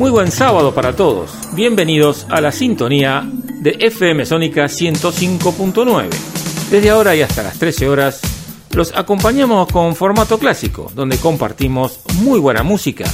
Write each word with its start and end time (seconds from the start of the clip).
Muy 0.00 0.10
buen 0.10 0.32
sábado 0.32 0.74
para 0.74 0.96
todos. 0.96 1.30
Bienvenidos 1.52 2.26
a 2.30 2.40
la 2.40 2.52
sintonía 2.52 3.22
de 3.60 3.76
FM 3.80 4.24
Sónica 4.24 4.64
105.9. 4.64 6.08
Desde 6.70 6.88
ahora 6.88 7.14
y 7.14 7.20
hasta 7.20 7.42
las 7.42 7.58
13 7.58 7.86
horas 7.86 8.22
los 8.72 8.96
acompañamos 8.96 9.68
con 9.68 9.94
formato 9.94 10.38
clásico, 10.38 10.90
donde 10.94 11.18
compartimos 11.18 12.00
muy 12.22 12.40
buena 12.40 12.62
música 12.62 13.04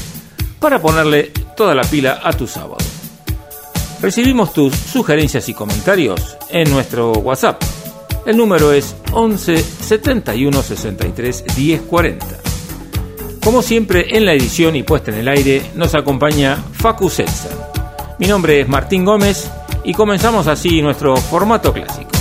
para 0.61 0.81
ponerle 0.81 1.33
toda 1.57 1.75
la 1.75 1.83
pila 1.83 2.21
a 2.23 2.33
tu 2.33 2.47
sábado. 2.47 2.79
Recibimos 4.01 4.53
tus 4.53 4.73
sugerencias 4.73 5.49
y 5.49 5.55
comentarios 5.55 6.37
en 6.51 6.71
nuestro 6.71 7.11
WhatsApp. 7.15 7.61
El 8.27 8.37
número 8.37 8.71
es 8.71 8.95
11 9.11 9.59
71 9.59 10.63
63 10.63 11.45
10 11.57 11.81
40. 11.83 12.27
Como 13.47 13.63
siempre, 13.63 14.09
en 14.17 14.27
la 14.27 14.33
edición 14.33 14.75
y 14.75 14.83
puesta 14.83 15.13
en 15.13 15.19
el 15.19 15.29
aire 15.29 15.63
nos 15.77 15.95
acompaña 15.95 16.57
Facu 16.73 17.09
Setza. 17.09 17.49
Mi 18.19 18.27
nombre 18.27 18.63
es 18.63 18.69
Martín 18.69 19.05
Gómez 19.05 19.49
y 19.85 19.95
comenzamos 19.95 20.49
así 20.49 20.83
nuestro 20.83 21.17
formato 21.17 21.73
clásico. 21.73 22.16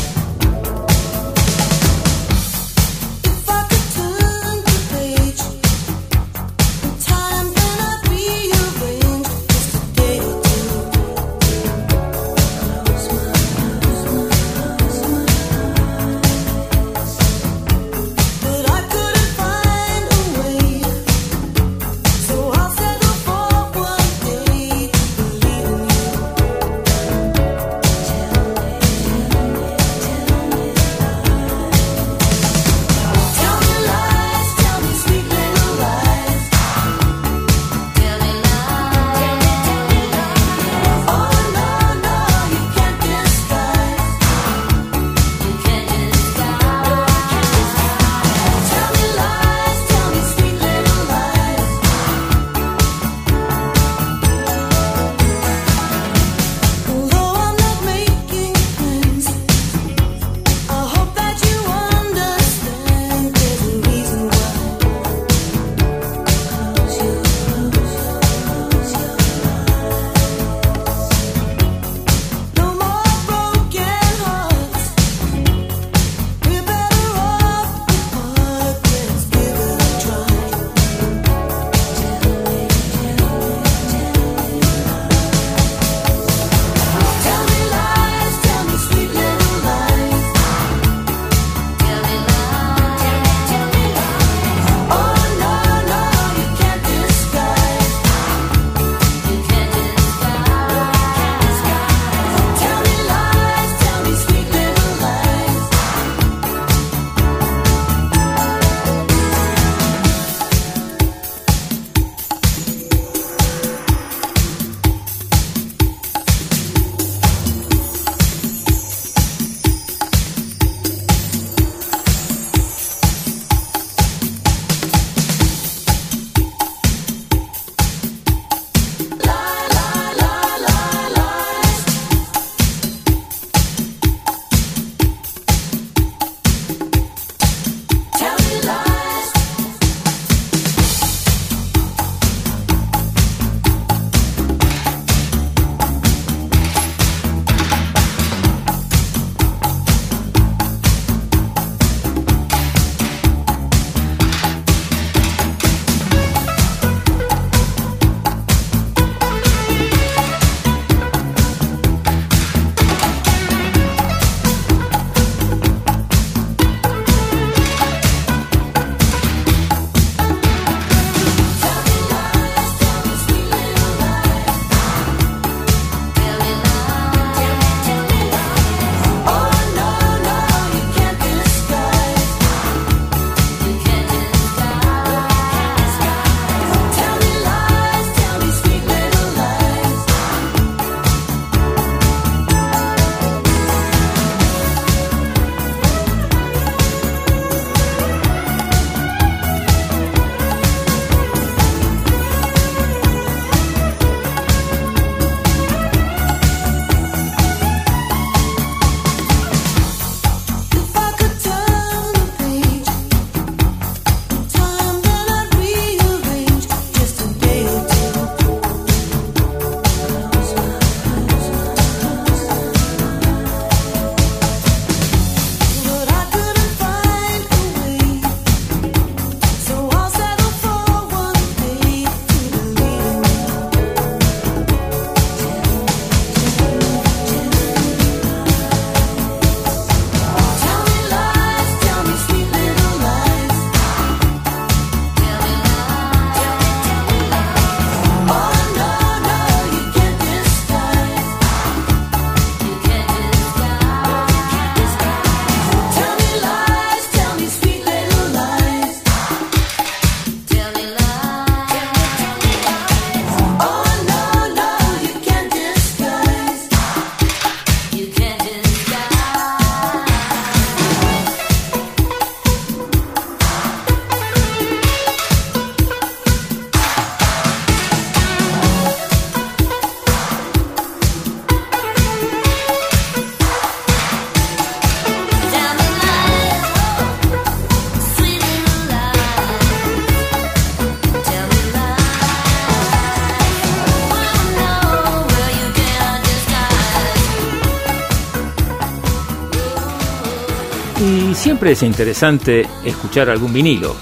Es 301.72 301.84
interesante 301.84 302.68
escuchar 302.84 303.30
algún 303.30 303.54
vinilo, 303.54 303.96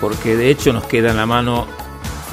porque 0.00 0.36
de 0.36 0.50
hecho 0.50 0.72
nos 0.72 0.84
queda 0.84 1.10
en 1.10 1.16
la 1.16 1.26
mano 1.26 1.66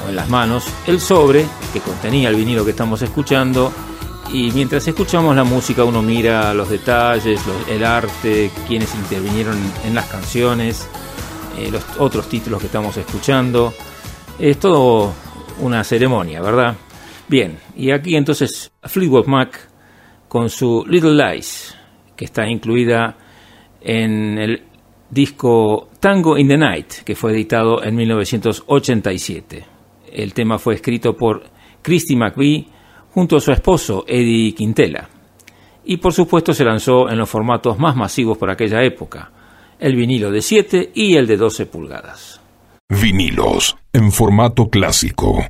o 0.05 0.09
en 0.09 0.15
las 0.15 0.29
manos 0.29 0.65
el 0.87 0.99
sobre 0.99 1.45
que 1.73 1.79
contenía 1.79 2.29
el 2.29 2.35
vinilo 2.35 2.65
que 2.65 2.71
estamos 2.71 3.01
escuchando 3.01 3.71
y 4.33 4.51
mientras 4.51 4.87
escuchamos 4.87 5.35
la 5.35 5.43
música 5.43 5.83
uno 5.83 6.01
mira 6.01 6.53
los 6.53 6.69
detalles, 6.69 7.39
el 7.69 7.85
arte, 7.85 8.49
quienes 8.67 8.93
intervinieron 8.95 9.57
en 9.85 9.93
las 9.93 10.07
canciones, 10.07 10.87
eh, 11.57 11.69
los 11.71 11.83
otros 11.99 12.27
títulos 12.27 12.59
que 12.59 12.67
estamos 12.67 12.97
escuchando. 12.97 13.73
Es 14.39 14.59
todo 14.59 15.13
una 15.61 15.83
ceremonia, 15.83 16.41
¿verdad? 16.41 16.75
Bien, 17.27 17.59
y 17.75 17.91
aquí 17.91 18.15
entonces 18.15 18.71
Fleetwood 18.83 19.27
Mac 19.27 19.69
con 20.27 20.49
su 20.49 20.83
Little 20.87 21.13
Lies, 21.13 21.75
que 22.15 22.25
está 22.25 22.47
incluida 22.47 23.15
en 23.85 24.39
el 24.39 24.63
disco 25.09 25.89
Tango 25.99 26.37
in 26.37 26.47
the 26.47 26.57
Night, 26.57 27.03
que 27.05 27.15
fue 27.15 27.31
editado 27.31 27.83
en 27.83 27.95
1987. 27.95 29.65
El 30.11 30.33
tema 30.33 30.57
fue 30.57 30.73
escrito 30.73 31.15
por 31.15 31.43
Christy 31.81 32.15
McVie 32.15 32.67
junto 33.11 33.37
a 33.37 33.39
su 33.39 33.51
esposo 33.51 34.03
Eddie 34.07 34.55
Quintela. 34.55 35.07
Y 35.85 35.97
por 35.97 36.13
supuesto 36.13 36.51
se 36.53 36.65
lanzó 36.65 37.09
en 37.09 37.19
los 37.19 37.29
formatos 37.29 37.77
más 37.77 37.95
masivos 37.95 38.37
por 38.39 38.49
aquella 38.49 38.83
época, 38.83 39.31
el 39.79 39.95
vinilo 39.95 40.31
de 40.31 40.41
7 40.41 40.91
y 40.95 41.15
el 41.15 41.27
de 41.27 41.37
12 41.37 41.67
pulgadas. 41.67 42.41
Vinilos 42.89 43.77
en 43.93 44.11
formato 44.11 44.67
clásico. 44.67 45.45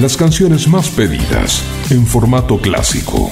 Las 0.00 0.16
canciones 0.16 0.66
más 0.66 0.88
pedidas 0.88 1.62
en 1.90 2.06
formato 2.06 2.58
clásico. 2.58 3.30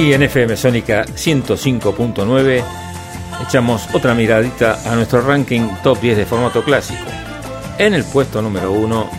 Y 0.00 0.14
en 0.14 0.22
FM 0.22 0.56
Sónica 0.56 1.04
105.9 1.04 2.64
echamos 3.46 3.86
otra 3.92 4.14
miradita 4.14 4.80
a 4.90 4.94
nuestro 4.94 5.20
ranking 5.20 5.68
top 5.82 6.00
10 6.00 6.16
de 6.16 6.24
formato 6.24 6.64
clásico. 6.64 7.04
En 7.76 7.92
el 7.92 8.04
puesto 8.04 8.40
número 8.40 8.72
1 8.72 9.10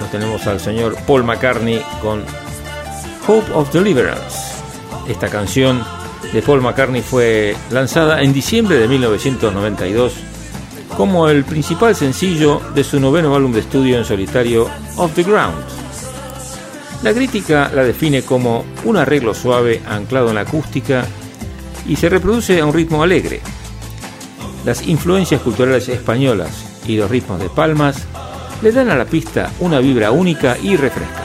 lo 0.00 0.06
tenemos 0.06 0.44
al 0.48 0.58
señor 0.58 0.96
Paul 1.06 1.22
McCartney 1.22 1.80
con 2.02 2.24
Hope 3.28 3.52
of 3.52 3.72
Deliverance. 3.72 4.56
Esta 5.08 5.28
canción 5.28 5.84
de 6.32 6.42
Paul 6.42 6.62
McCartney 6.62 7.02
fue 7.02 7.54
lanzada 7.70 8.20
en 8.20 8.32
diciembre 8.32 8.76
de 8.76 8.88
1992 8.88 10.14
como 10.96 11.28
el 11.28 11.44
principal 11.44 11.94
sencillo 11.94 12.60
de 12.74 12.82
su 12.82 12.98
noveno 12.98 13.36
álbum 13.36 13.52
de 13.52 13.60
estudio 13.60 13.98
en 13.98 14.04
solitario 14.04 14.68
Off 14.96 15.14
the 15.14 15.22
Ground. 15.22 15.73
La 17.04 17.12
crítica 17.12 17.70
la 17.74 17.84
define 17.84 18.22
como 18.22 18.64
un 18.84 18.96
arreglo 18.96 19.34
suave 19.34 19.82
anclado 19.86 20.30
en 20.30 20.36
la 20.36 20.40
acústica 20.40 21.04
y 21.86 21.96
se 21.96 22.08
reproduce 22.08 22.58
a 22.58 22.64
un 22.64 22.72
ritmo 22.72 23.02
alegre. 23.02 23.42
Las 24.64 24.88
influencias 24.88 25.42
culturales 25.42 25.86
españolas 25.90 26.64
y 26.86 26.96
los 26.96 27.10
ritmos 27.10 27.40
de 27.40 27.50
palmas 27.50 28.06
le 28.62 28.72
dan 28.72 28.88
a 28.88 28.96
la 28.96 29.04
pista 29.04 29.52
una 29.60 29.80
vibra 29.80 30.12
única 30.12 30.56
y 30.56 30.76
refrescante. 30.76 31.23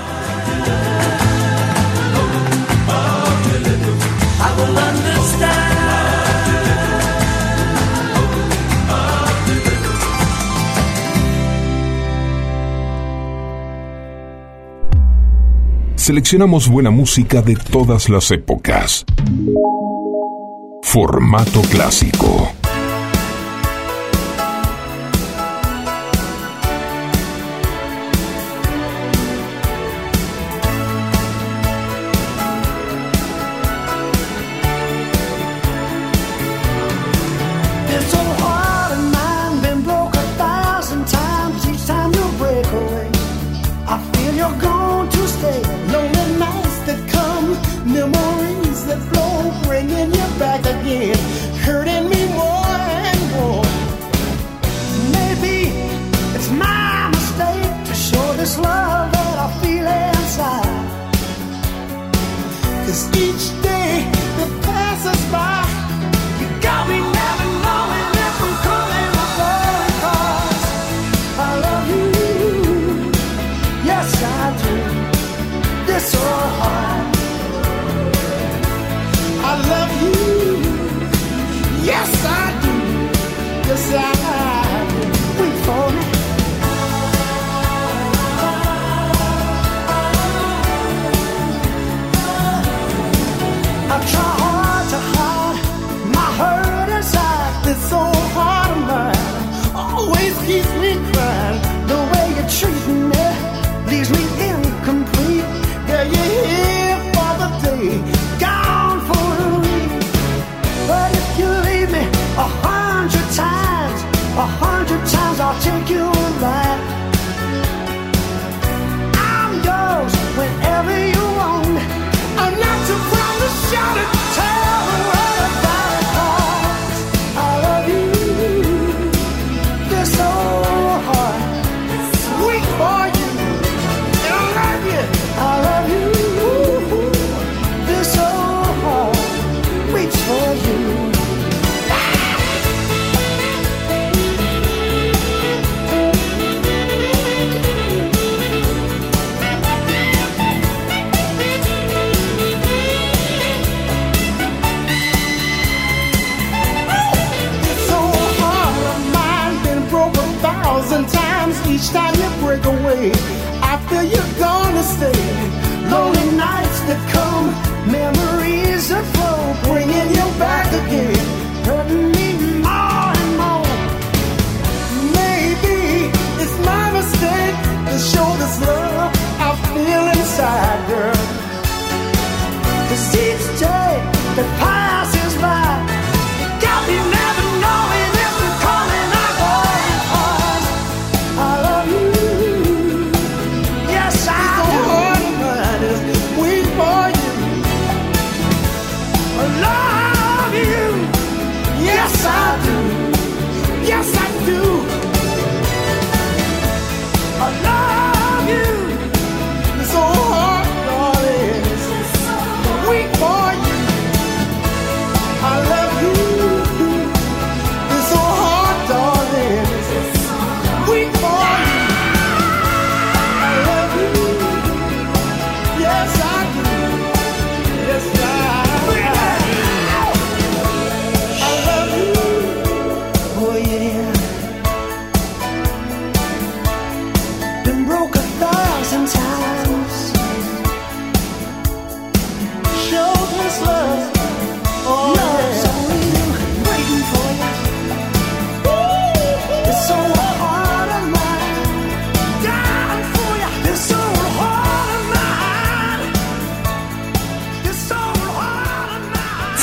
Seleccionamos 16.09 16.67
buena 16.67 16.89
música 16.89 17.43
de 17.43 17.55
todas 17.55 18.09
las 18.09 18.31
épocas. 18.31 19.05
Formato 20.81 21.61
clásico. 21.69 22.51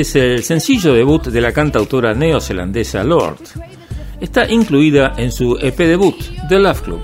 es 0.00 0.16
el 0.16 0.42
sencillo 0.42 0.94
debut 0.94 1.26
de 1.26 1.40
la 1.40 1.52
cantautora 1.52 2.14
neozelandesa 2.14 3.04
Lord. 3.04 3.38
Está 4.20 4.50
incluida 4.50 5.14
en 5.16 5.30
su 5.30 5.58
EP 5.60 5.76
debut, 5.76 6.16
The 6.48 6.58
Love 6.58 6.80
Club, 6.82 7.02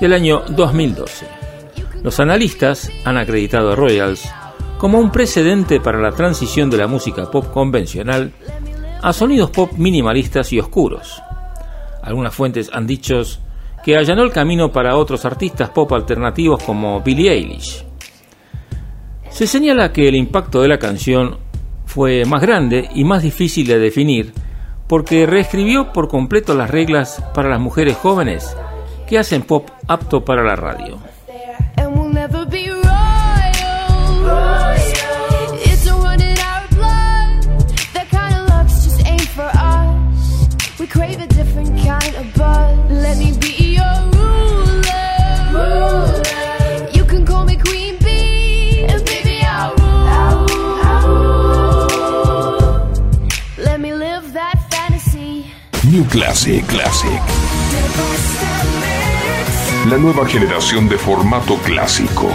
del 0.00 0.12
año 0.12 0.42
2012. 0.48 1.26
Los 2.02 2.20
analistas 2.20 2.90
han 3.04 3.16
acreditado 3.16 3.72
a 3.72 3.76
Royals 3.76 4.28
como 4.78 4.98
un 4.98 5.10
precedente 5.10 5.80
para 5.80 6.00
la 6.00 6.12
transición 6.12 6.70
de 6.70 6.76
la 6.78 6.86
música 6.86 7.30
pop 7.30 7.52
convencional 7.52 8.32
a 9.02 9.12
sonidos 9.12 9.50
pop 9.50 9.72
minimalistas 9.76 10.52
y 10.52 10.60
oscuros. 10.60 11.20
Algunas 12.02 12.34
fuentes 12.34 12.70
han 12.72 12.86
dicho 12.86 13.22
que 13.84 13.96
allanó 13.96 14.22
el 14.22 14.30
camino 14.30 14.70
para 14.70 14.96
otros 14.96 15.24
artistas 15.24 15.70
pop 15.70 15.92
alternativos 15.92 16.62
como 16.62 17.00
Billie 17.00 17.32
Eilish. 17.32 17.84
Se 19.30 19.46
señala 19.46 19.92
que 19.92 20.08
el 20.08 20.14
impacto 20.14 20.62
de 20.62 20.68
la 20.68 20.78
canción 20.78 21.41
fue 21.92 22.24
más 22.24 22.40
grande 22.40 22.88
y 22.94 23.04
más 23.04 23.22
difícil 23.22 23.66
de 23.66 23.78
definir, 23.78 24.32
porque 24.88 25.26
reescribió 25.26 25.92
por 25.92 26.08
completo 26.08 26.54
las 26.54 26.70
reglas 26.70 27.22
para 27.34 27.50
las 27.50 27.60
mujeres 27.60 27.98
jóvenes 27.98 28.56
que 29.06 29.18
hacen 29.18 29.42
pop 29.42 29.68
apto 29.88 30.24
para 30.24 30.42
la 30.42 30.56
radio. 30.56 31.11
Classic, 56.12 56.62
Classic. 56.66 57.22
La 59.88 59.96
nueva 59.96 60.26
generación 60.26 60.86
de 60.86 60.98
formato 60.98 61.56
clásico. 61.56 62.28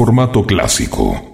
formato 0.00 0.46
clásico. 0.46 1.29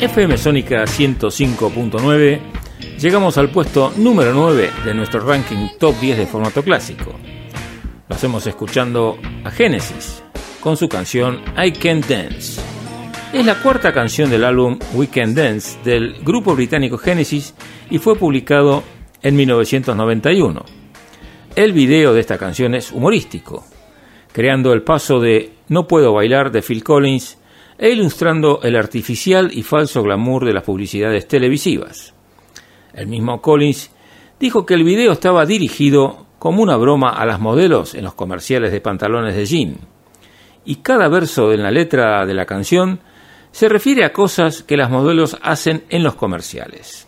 FM 0.00 0.38
Sónica 0.38 0.84
105.9, 0.84 2.38
llegamos 3.00 3.36
al 3.36 3.50
puesto 3.50 3.92
número 3.96 4.32
9 4.32 4.70
de 4.84 4.94
nuestro 4.94 5.18
ranking 5.18 5.66
top 5.76 5.98
10 5.98 6.18
de 6.18 6.26
formato 6.26 6.62
clásico. 6.62 7.12
Lo 8.08 8.14
hacemos 8.14 8.46
escuchando 8.46 9.18
a 9.42 9.50
Genesis 9.50 10.22
con 10.60 10.76
su 10.76 10.88
canción 10.88 11.42
I 11.56 11.72
Can 11.72 12.00
Dance. 12.02 12.60
Es 13.32 13.44
la 13.44 13.60
cuarta 13.60 13.92
canción 13.92 14.30
del 14.30 14.44
álbum 14.44 14.78
We 14.94 15.08
Can 15.08 15.34
Dance 15.34 15.76
del 15.82 16.14
grupo 16.22 16.54
británico 16.54 16.96
Genesis 16.96 17.54
y 17.90 17.98
fue 17.98 18.14
publicado 18.14 18.84
en 19.20 19.34
1991. 19.34 20.64
El 21.56 21.72
video 21.72 22.14
de 22.14 22.20
esta 22.20 22.38
canción 22.38 22.76
es 22.76 22.92
humorístico, 22.92 23.66
creando 24.30 24.72
el 24.72 24.82
paso 24.82 25.18
de 25.18 25.54
No 25.66 25.88
puedo 25.88 26.12
bailar 26.12 26.52
de 26.52 26.62
Phil 26.62 26.84
Collins 26.84 27.36
e 27.78 27.90
ilustrando 27.90 28.60
el 28.62 28.76
artificial 28.76 29.50
y 29.52 29.62
falso 29.62 30.02
glamour 30.02 30.44
de 30.44 30.52
las 30.52 30.64
publicidades 30.64 31.28
televisivas. 31.28 32.12
El 32.92 33.06
mismo 33.06 33.40
Collins 33.40 33.90
dijo 34.38 34.66
que 34.66 34.74
el 34.74 34.84
video 34.84 35.12
estaba 35.12 35.46
dirigido 35.46 36.26
como 36.38 36.62
una 36.62 36.76
broma 36.76 37.10
a 37.10 37.24
las 37.24 37.40
modelos 37.40 37.94
en 37.94 38.04
los 38.04 38.14
comerciales 38.14 38.72
de 38.72 38.80
pantalones 38.80 39.34
de 39.34 39.46
jean, 39.46 39.76
y 40.64 40.76
cada 40.76 41.08
verso 41.08 41.52
en 41.52 41.62
la 41.62 41.70
letra 41.70 42.26
de 42.26 42.34
la 42.34 42.44
canción 42.44 43.00
se 43.52 43.68
refiere 43.68 44.04
a 44.04 44.12
cosas 44.12 44.62
que 44.62 44.76
las 44.76 44.90
modelos 44.90 45.38
hacen 45.42 45.84
en 45.88 46.02
los 46.02 46.14
comerciales. 46.14 47.07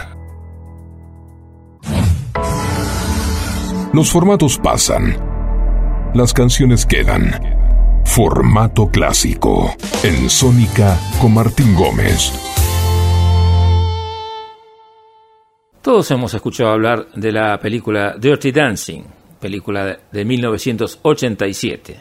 Los 4.01 4.09
formatos 4.09 4.57
pasan. 4.57 5.15
Las 6.15 6.33
canciones 6.33 6.87
quedan. 6.87 8.01
Formato 8.03 8.87
clásico. 8.87 9.75
En 10.01 10.27
Sónica 10.27 10.97
con 11.21 11.35
Martín 11.35 11.75
Gómez. 11.75 12.33
Todos 15.83 16.09
hemos 16.09 16.33
escuchado 16.33 16.71
hablar 16.71 17.11
de 17.13 17.31
la 17.31 17.59
película 17.59 18.15
Dirty 18.19 18.51
Dancing, 18.51 19.03
película 19.39 19.99
de 20.11 20.25
1987. 20.25 21.97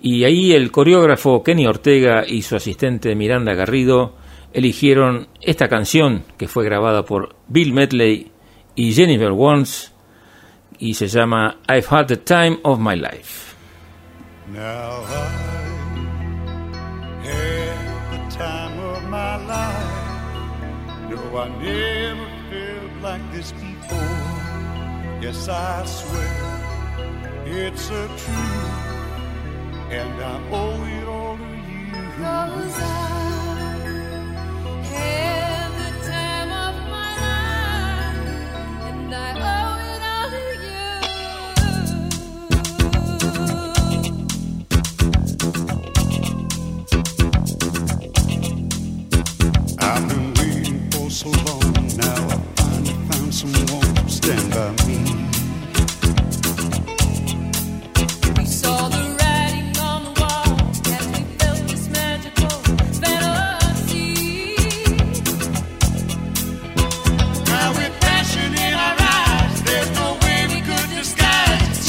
Y 0.00 0.24
ahí 0.24 0.54
el 0.54 0.70
coreógrafo 0.72 1.42
Kenny 1.42 1.66
Ortega 1.66 2.24
y 2.26 2.40
su 2.40 2.56
asistente 2.56 3.14
Miranda 3.14 3.52
Garrido 3.52 4.14
eligieron 4.54 5.28
esta 5.42 5.68
canción 5.68 6.24
que 6.38 6.48
fue 6.48 6.64
grabada 6.64 7.04
por 7.04 7.36
Bill 7.48 7.74
Medley 7.74 8.30
y 8.74 8.94
Jennifer 8.94 9.32
Warnes 9.32 9.93
y 10.78 10.94
se 10.94 11.08
llama 11.08 11.56
I've 11.68 11.86
Had 11.86 12.08
the 12.08 12.16
Time 12.16 12.58
of 12.64 12.78
My 12.78 12.94
Life. 12.94 13.54
Now 14.48 15.02
I 15.02 15.54
had 17.24 18.12
the 18.12 18.36
time 18.36 18.78
of 18.78 19.02
my 19.08 19.36
life. 19.46 20.04
No, 21.10 21.38
I 21.38 21.48
never 21.62 22.28
felt 22.50 23.02
like 23.02 23.32
this 23.32 23.52
before. 23.52 24.34
Yes, 25.22 25.48
I 25.48 25.84
swear 25.86 26.64
it's 27.46 27.88
a 27.90 28.06
truth, 28.06 28.74
and 29.90 30.22
I 30.22 30.40
owe 30.50 30.84
it 30.84 31.08
all 31.08 31.36
to 31.36 31.44
you. 31.44 31.92
Cause 32.18 32.80
I 32.80 32.84
had 34.92 35.33
so 51.24 51.30
long. 51.30 51.72
Now 51.96 52.28
I 52.28 52.36
finally 52.56 52.94
found 53.08 53.34
someone 53.34 53.94
to 53.94 54.08
stand 54.10 54.50
by 54.52 54.70
me. 54.86 54.98
We 58.36 58.44
saw 58.44 58.88
the 58.88 59.16
writing 59.18 59.76
on 59.78 60.04
the 60.04 60.12
wall 60.20 60.58
as 60.96 61.06
we 61.14 61.22
felt 61.38 61.60
this 61.68 61.88
magical 61.88 62.56
fantasy. 63.00 64.56
Now 67.46 67.68
with 67.72 67.94
passion 68.00 68.52
in 68.52 68.74
our 68.74 68.96
eyes, 68.98 69.62
there's 69.62 69.90
no 69.92 70.18
way 70.24 70.46
we 70.52 70.60
could 70.60 70.90
disguise. 70.90 71.86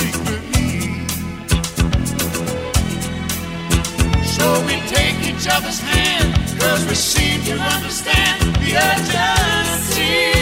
So 4.35 4.45
we 4.65 4.75
take 4.87 5.17
each 5.27 5.47
other's 5.49 5.79
hand 5.79 6.34
others 6.65 6.85
receive, 6.87 7.47
you 7.47 7.55
understand 7.55 8.55
the 8.55 8.75
urgency. 8.75 10.34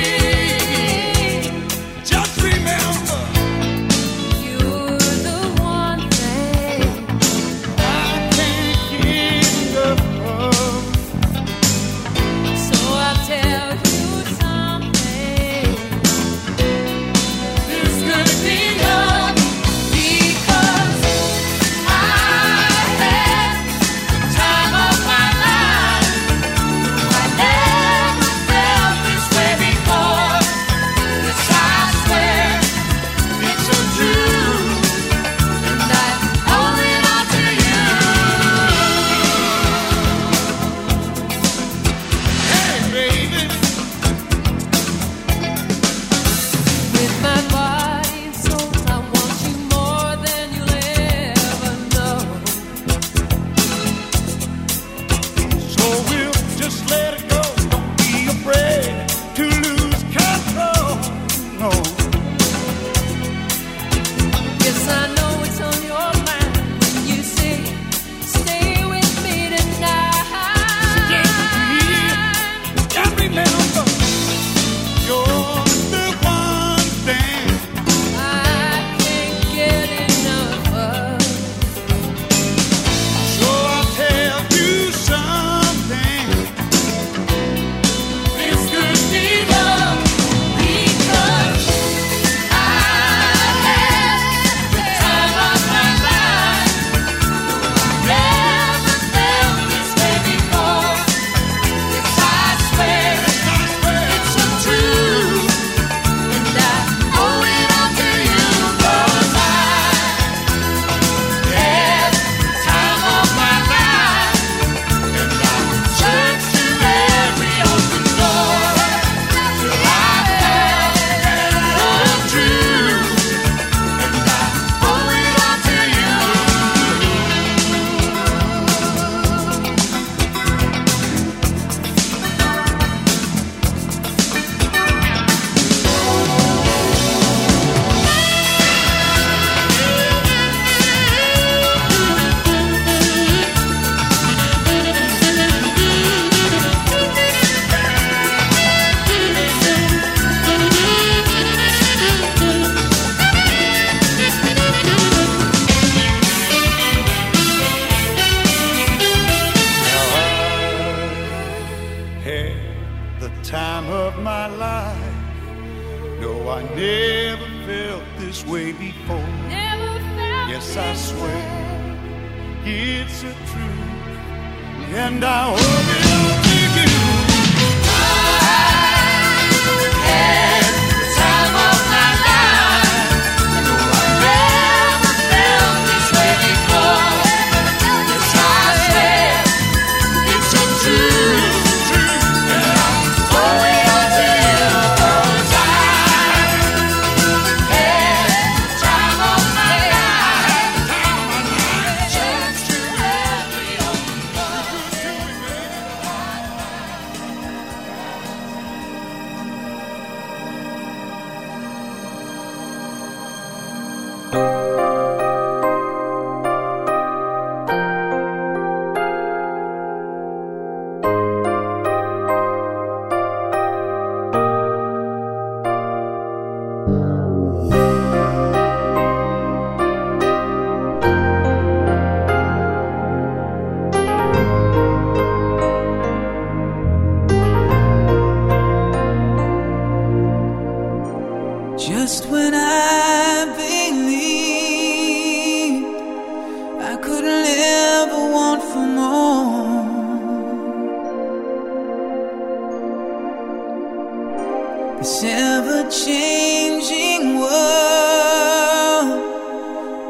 This 255.03 255.21
ever 255.25 255.83
changing 255.91 257.37
world 257.37 259.11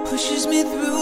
pushes 0.08 0.46
me 0.46 0.62
through 0.62 0.93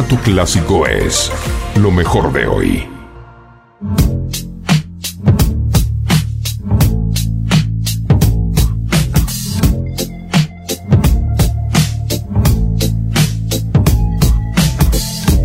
Formato 0.00 0.24
clásico 0.24 0.86
es 0.86 1.30
lo 1.76 1.90
mejor 1.90 2.32
de 2.32 2.46
hoy. 2.46 2.88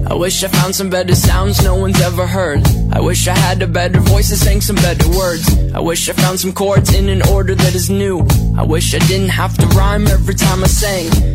I 0.08 0.14
wish 0.14 0.42
I 0.46 0.48
found 0.48 0.74
some 0.74 0.90
better 0.90 1.14
sounds 1.14 1.62
no 1.62 1.76
one's 1.76 2.00
ever 2.00 2.26
heard. 2.26 2.64
I 2.94 3.02
wish 3.02 3.28
I 3.28 3.38
had 3.38 3.62
a 3.62 3.68
better 3.68 4.00
voice 4.00 4.32
and 4.32 4.40
sang 4.40 4.62
some 4.62 4.78
better 4.78 5.10
words. 5.10 5.46
I 5.74 5.82
wish 5.82 6.08
I 6.08 6.14
found 6.14 6.40
some 6.40 6.54
chords 6.54 6.94
in 6.96 7.10
an 7.10 7.22
order 7.28 7.56
that 7.56 7.76
is 7.76 7.90
new. 7.90 8.26
I 8.58 8.64
wish 8.64 8.96
I 8.96 9.00
didn't 9.00 9.32
have 9.32 9.58
to 9.58 9.68
rhyme 9.76 10.08
every 10.08 10.36
time 10.36 10.64
I 10.64 10.68
sang. 10.68 11.35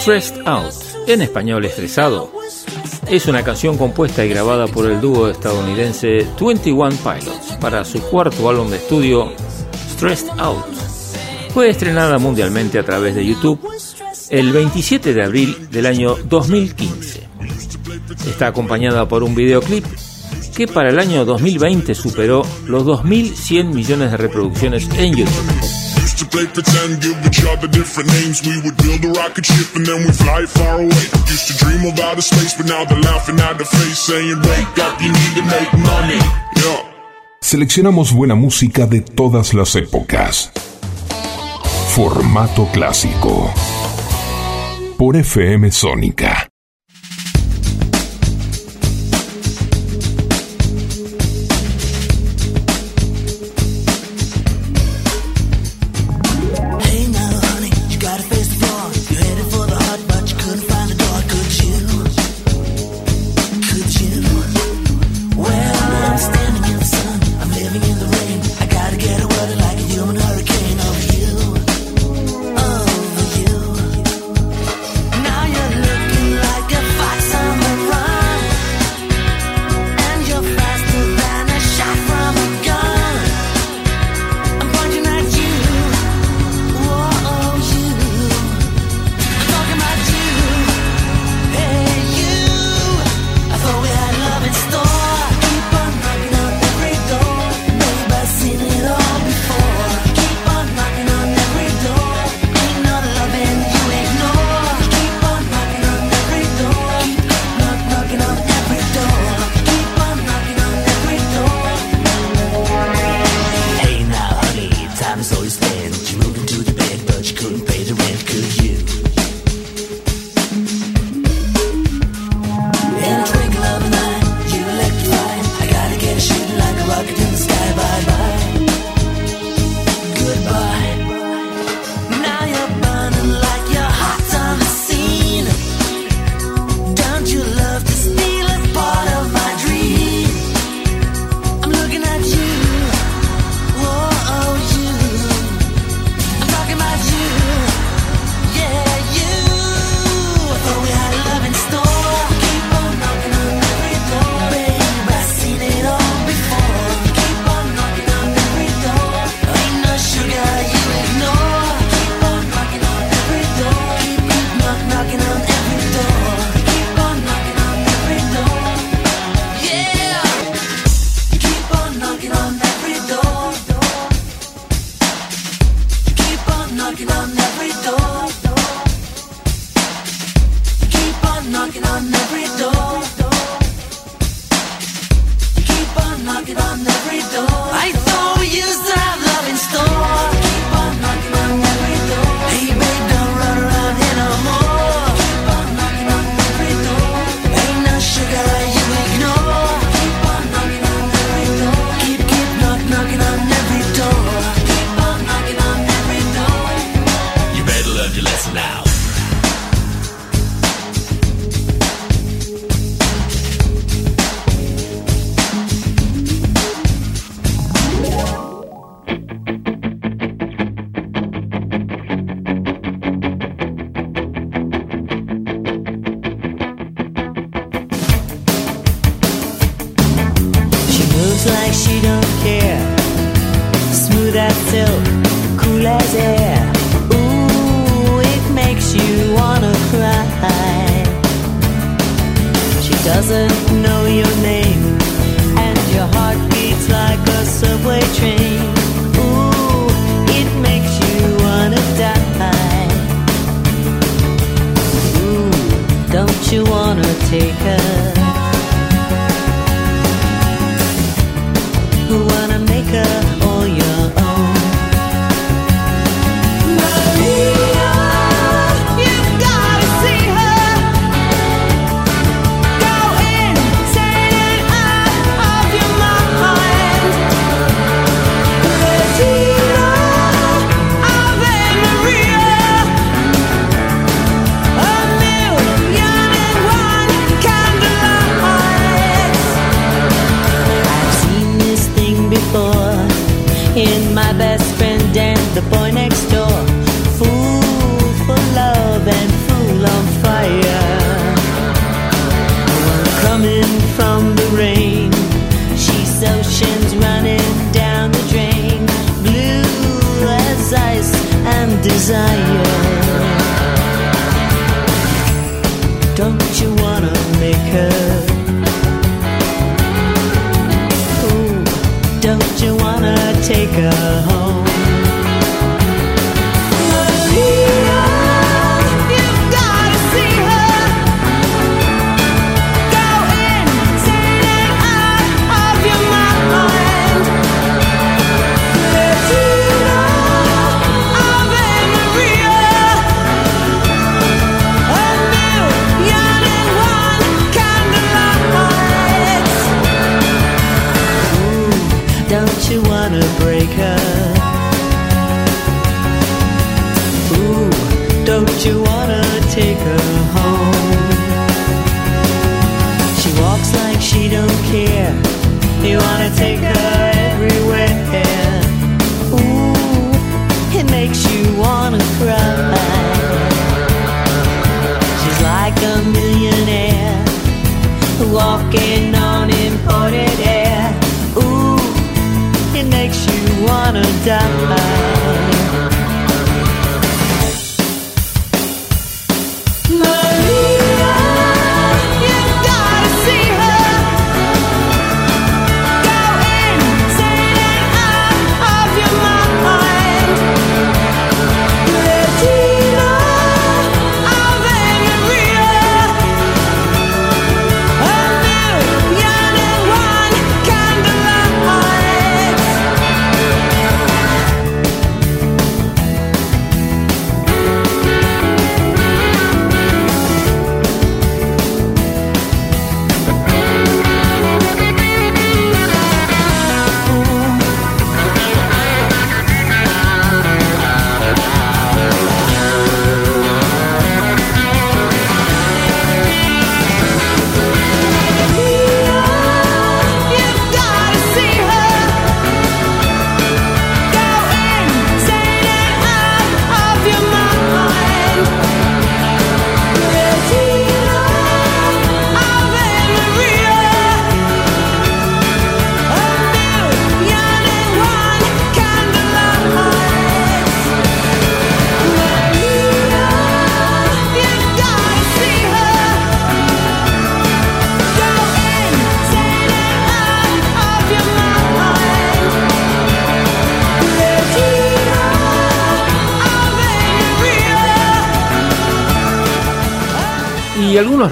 Stressed 0.00 0.46
Out, 0.46 0.72
en 1.06 1.20
español 1.20 1.64
estresado, 1.64 2.32
es 3.06 3.26
una 3.26 3.44
canción 3.44 3.76
compuesta 3.76 4.24
y 4.24 4.28
grabada 4.28 4.66
por 4.66 4.90
el 4.90 5.00
dúo 5.00 5.28
estadounidense 5.28 6.26
21 6.40 6.90
Pilots 6.96 7.58
para 7.60 7.84
su 7.84 8.00
cuarto 8.00 8.48
álbum 8.48 8.70
de 8.70 8.78
estudio 8.78 9.32
Stressed 9.92 10.30
Out. 10.38 10.64
Fue 11.52 11.68
estrenada 11.68 12.18
mundialmente 12.18 12.78
a 12.78 12.84
través 12.84 13.14
de 13.14 13.26
YouTube 13.26 13.60
el 14.30 14.52
27 14.52 15.12
de 15.12 15.22
abril 15.22 15.68
del 15.70 15.86
año 15.86 16.16
2015. 16.24 17.28
Está 18.26 18.46
acompañada 18.48 19.06
por 19.06 19.22
un 19.22 19.34
videoclip 19.34 19.84
que 20.56 20.66
para 20.66 20.88
el 20.88 20.98
año 20.98 21.24
2020 21.24 21.94
superó 21.94 22.42
los 22.66 22.84
2.100 22.84 23.74
millones 23.74 24.10
de 24.10 24.16
reproducciones 24.16 24.88
en 24.96 25.14
YouTube. 25.14 25.81
To 26.22 26.28
play 26.28 26.46
pretend, 26.46 27.02
give 27.02 27.18
each 27.26 27.44
other 27.44 27.66
different 27.66 28.08
names. 28.10 28.42
We 28.46 28.54
would 28.62 28.76
build 28.76 29.04
a 29.04 29.10
rocket 29.18 29.44
ship 29.44 29.74
and 29.74 29.84
then 29.84 30.06
we 30.06 30.12
fly 30.12 30.46
far 30.46 30.78
away. 30.78 31.04
Used 31.26 31.48
to 31.50 31.54
dream 31.58 31.82
of 31.90 31.98
outer 31.98 32.22
space, 32.22 32.54
but 32.54 32.66
now 32.66 32.84
they're 32.84 33.00
laughing 33.00 33.40
at 33.40 33.58
the 33.58 33.64
face, 33.64 33.98
saying, 33.98 34.38
Wake 34.38 34.78
up, 34.86 35.02
you 35.02 35.10
need 35.10 35.34
to 35.34 35.42
make 35.42 35.72
money. 35.72 36.20
Yeah. 36.62 36.82
Seleccionamos 37.40 38.12
buena 38.12 38.36
música 38.36 38.86
de 38.86 39.00
todas 39.00 39.52
las 39.52 39.74
épocas. 39.74 40.52
Formato 41.88 42.68
clásico. 42.72 43.52
Por 44.96 45.16
FM 45.16 45.72
Sónica. 45.72 46.51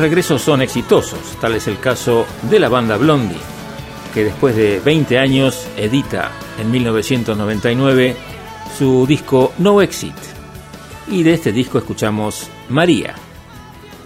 regresos 0.00 0.42
son 0.42 0.62
exitosos, 0.62 1.20
tal 1.40 1.54
es 1.54 1.68
el 1.68 1.78
caso 1.78 2.26
de 2.42 2.58
la 2.58 2.68
banda 2.68 2.96
Blondie, 2.96 3.36
que 4.12 4.24
después 4.24 4.56
de 4.56 4.80
20 4.80 5.18
años 5.18 5.66
edita 5.76 6.32
en 6.58 6.70
1999 6.70 8.16
su 8.76 9.06
disco 9.06 9.52
No 9.58 9.82
Exit. 9.82 10.14
Y 11.08 11.22
de 11.22 11.34
este 11.34 11.52
disco 11.52 11.78
escuchamos 11.78 12.48
María. 12.68 13.14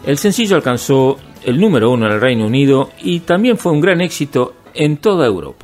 El 0.04 0.18
sencillo 0.18 0.56
alcanzó 0.56 1.18
el 1.42 1.60
número 1.60 1.90
uno 1.90 2.06
en 2.06 2.12
el 2.12 2.20
Reino 2.20 2.46
Unido 2.46 2.90
y 3.00 3.20
también 3.20 3.56
fue 3.56 3.72
un 3.72 3.80
gran 3.80 4.00
éxito 4.00 4.54
en 4.74 4.96
toda 4.98 5.26
Europa. 5.26 5.63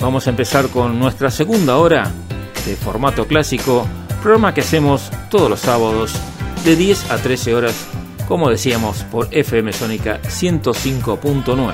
Vamos 0.00 0.26
a 0.26 0.30
empezar 0.30 0.68
con 0.68 0.98
nuestra 0.98 1.30
segunda 1.30 1.76
hora 1.76 2.10
de 2.66 2.74
formato 2.74 3.24
clásico, 3.28 3.86
programa 4.20 4.52
que 4.52 4.62
hacemos 4.62 5.12
todos 5.30 5.48
los 5.48 5.60
sábados 5.60 6.12
de 6.64 6.74
10 6.74 7.08
a 7.08 7.18
13 7.18 7.54
horas, 7.54 7.86
como 8.26 8.50
decíamos, 8.50 9.04
por 9.04 9.28
FM 9.30 9.72
Sónica 9.72 10.20
105.9. 10.22 11.72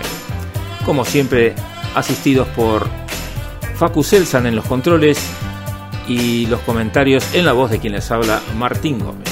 Como 0.84 1.06
siempre, 1.06 1.54
asistidos 1.94 2.46
por 2.48 2.86
Facu 3.76 4.04
Selsan 4.04 4.46
en 4.46 4.54
los 4.54 4.66
controles 4.66 5.18
y 6.06 6.44
los 6.48 6.60
comentarios 6.60 7.34
en 7.34 7.46
la 7.46 7.54
voz 7.54 7.70
de 7.70 7.78
quien 7.78 7.94
les 7.94 8.10
habla, 8.10 8.42
Martín 8.58 8.98
Gómez. 8.98 9.27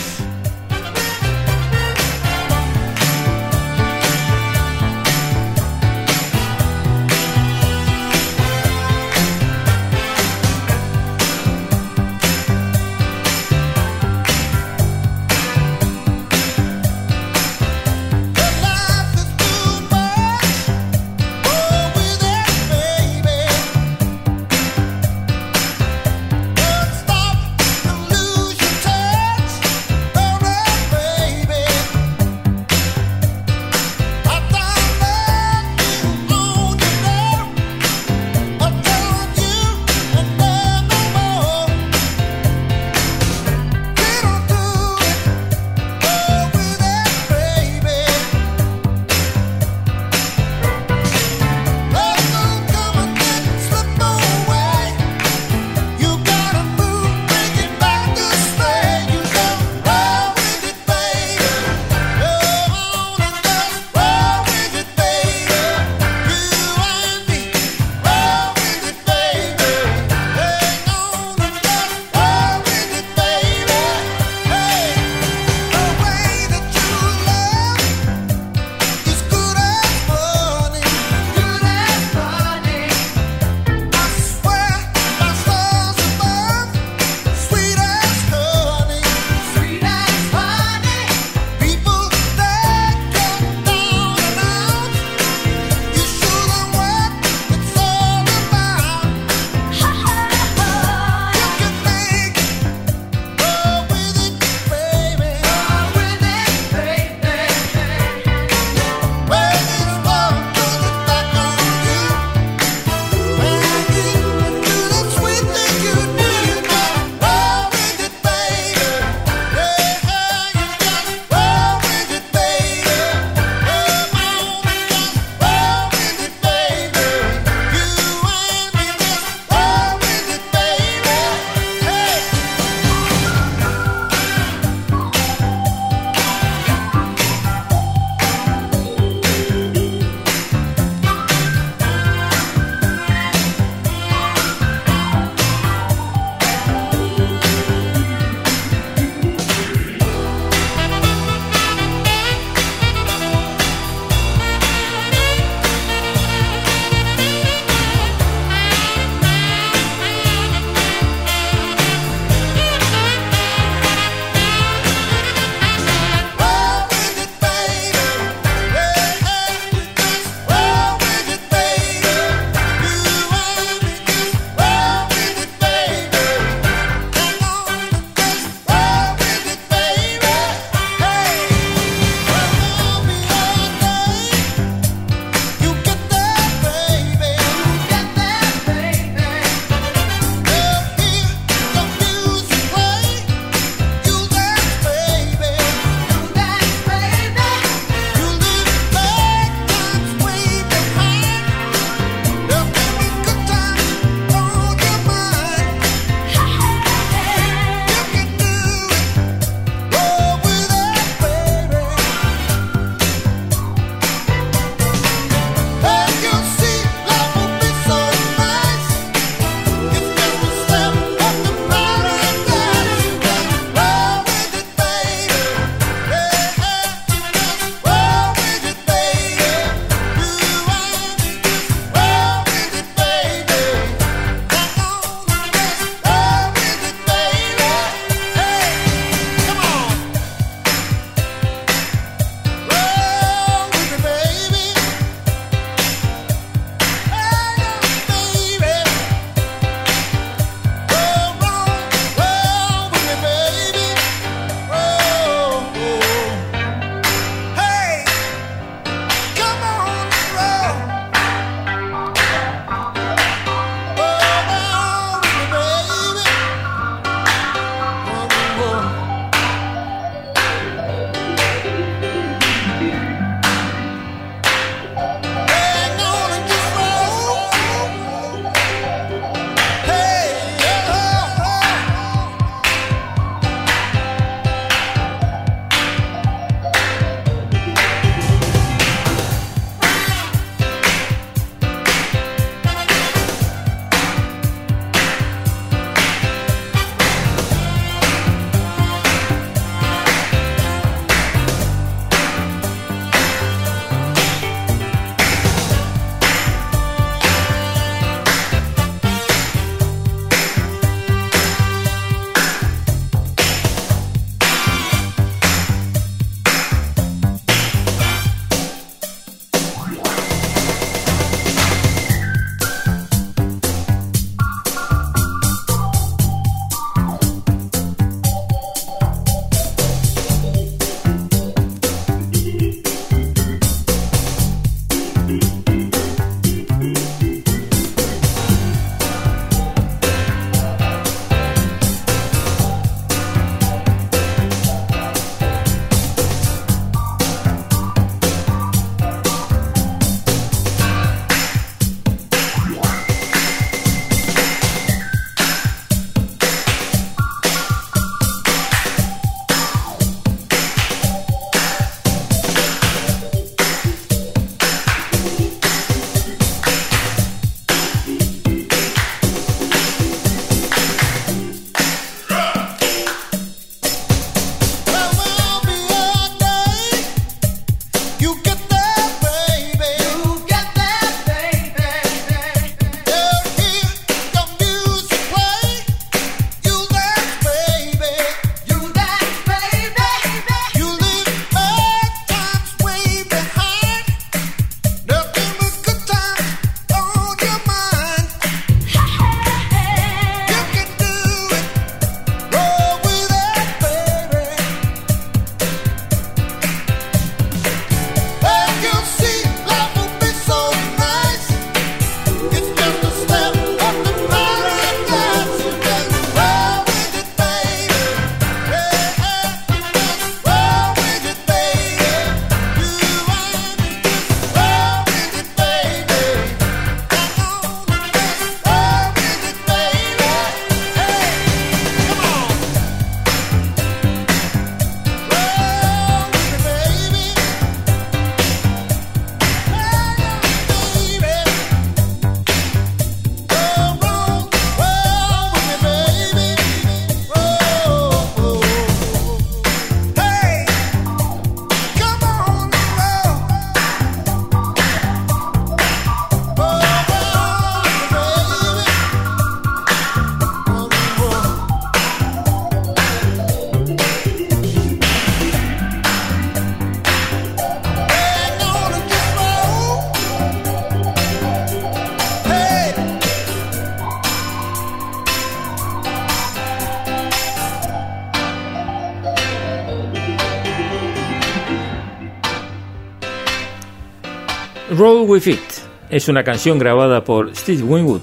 Roll 485.26 485.32
With 485.32 485.46
It 485.48 485.60
es 486.08 486.28
una 486.28 486.44
canción 486.44 486.78
grabada 486.78 487.24
por 487.24 487.54
Steve 487.56 487.82
Winwood 487.82 488.22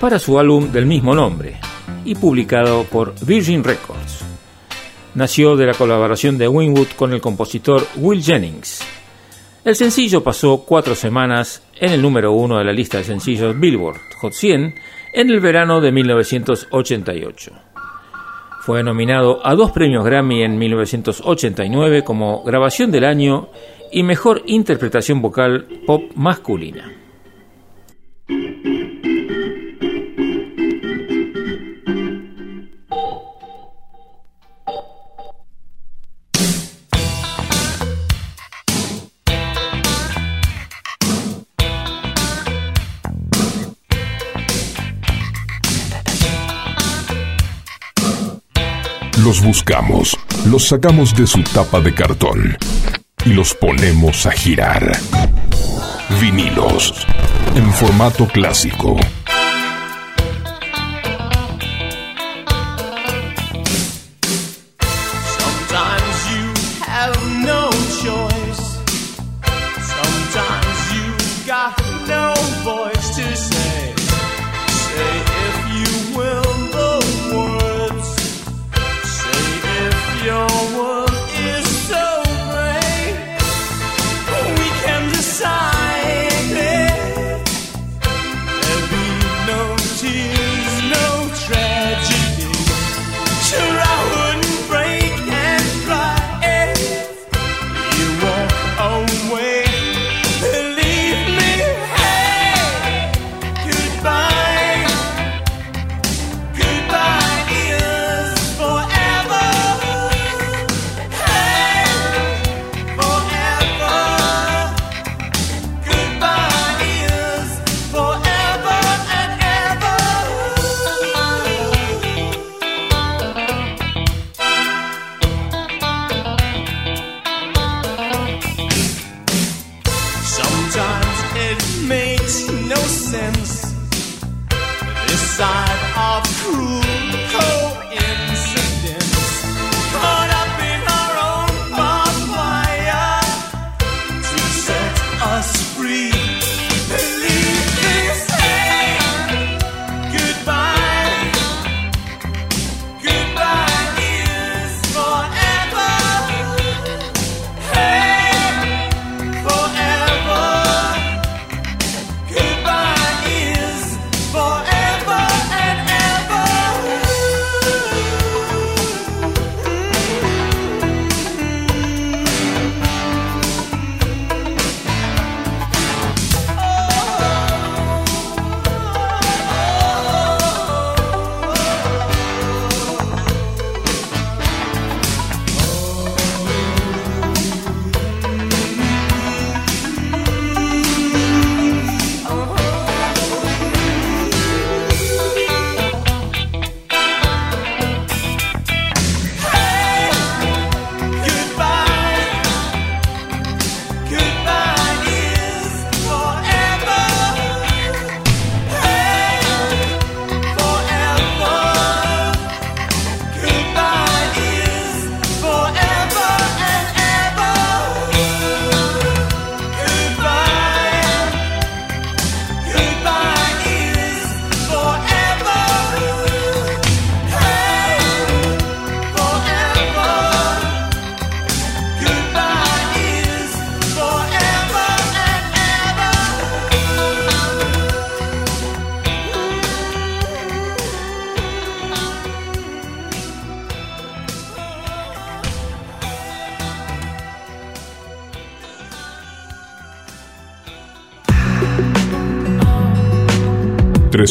para 0.00 0.18
su 0.18 0.38
álbum 0.40 0.72
del 0.72 0.84
mismo 0.84 1.14
nombre 1.14 1.56
y 2.04 2.16
publicado 2.16 2.82
por 2.84 3.14
Virgin 3.24 3.62
Records. 3.62 4.24
Nació 5.14 5.56
de 5.56 5.66
la 5.66 5.74
colaboración 5.74 6.36
de 6.36 6.48
Winwood 6.48 6.88
con 6.96 7.12
el 7.12 7.20
compositor 7.20 7.86
Will 7.96 8.22
Jennings. 8.22 8.84
El 9.64 9.76
sencillo 9.76 10.24
pasó 10.24 10.64
cuatro 10.66 10.96
semanas 10.96 11.62
en 11.78 11.92
el 11.92 12.02
número 12.02 12.32
uno 12.32 12.58
de 12.58 12.64
la 12.64 12.72
lista 12.72 12.98
de 12.98 13.04
sencillos 13.04 13.58
Billboard 13.58 14.00
Hot 14.20 14.32
100 14.32 14.74
en 15.12 15.30
el 15.30 15.40
verano 15.40 15.80
de 15.80 15.92
1988. 15.92 17.52
Fue 18.62 18.82
nominado 18.82 19.46
a 19.46 19.54
dos 19.54 19.70
premios 19.70 20.04
Grammy 20.04 20.42
en 20.42 20.58
1989 20.58 22.02
como 22.02 22.42
Grabación 22.42 22.90
del 22.90 23.04
Año 23.04 23.48
y 23.96 24.02
Mejor 24.02 24.42
Interpretación 24.44 25.22
Vocal 25.22 25.66
Pop 25.86 26.02
Masculina. 26.16 26.92
Los 49.24 49.42
buscamos, 49.42 50.14
los 50.50 50.68
sacamos 50.68 51.16
de 51.16 51.26
su 51.26 51.42
tapa 51.44 51.80
de 51.80 51.94
cartón 51.94 52.58
y 53.26 53.30
los 53.30 53.54
ponemos 53.54 54.24
a 54.24 54.30
girar. 54.30 54.96
Vinilos 56.20 56.94
en 57.56 57.72
formato 57.72 58.26
clásico. 58.28 58.96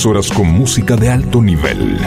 Con 0.05 0.49
música 0.49 0.95
de 0.95 1.09
alto 1.09 1.41
nivel. 1.41 1.97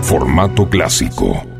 Formato 0.00 0.66
clásico. 0.66 1.59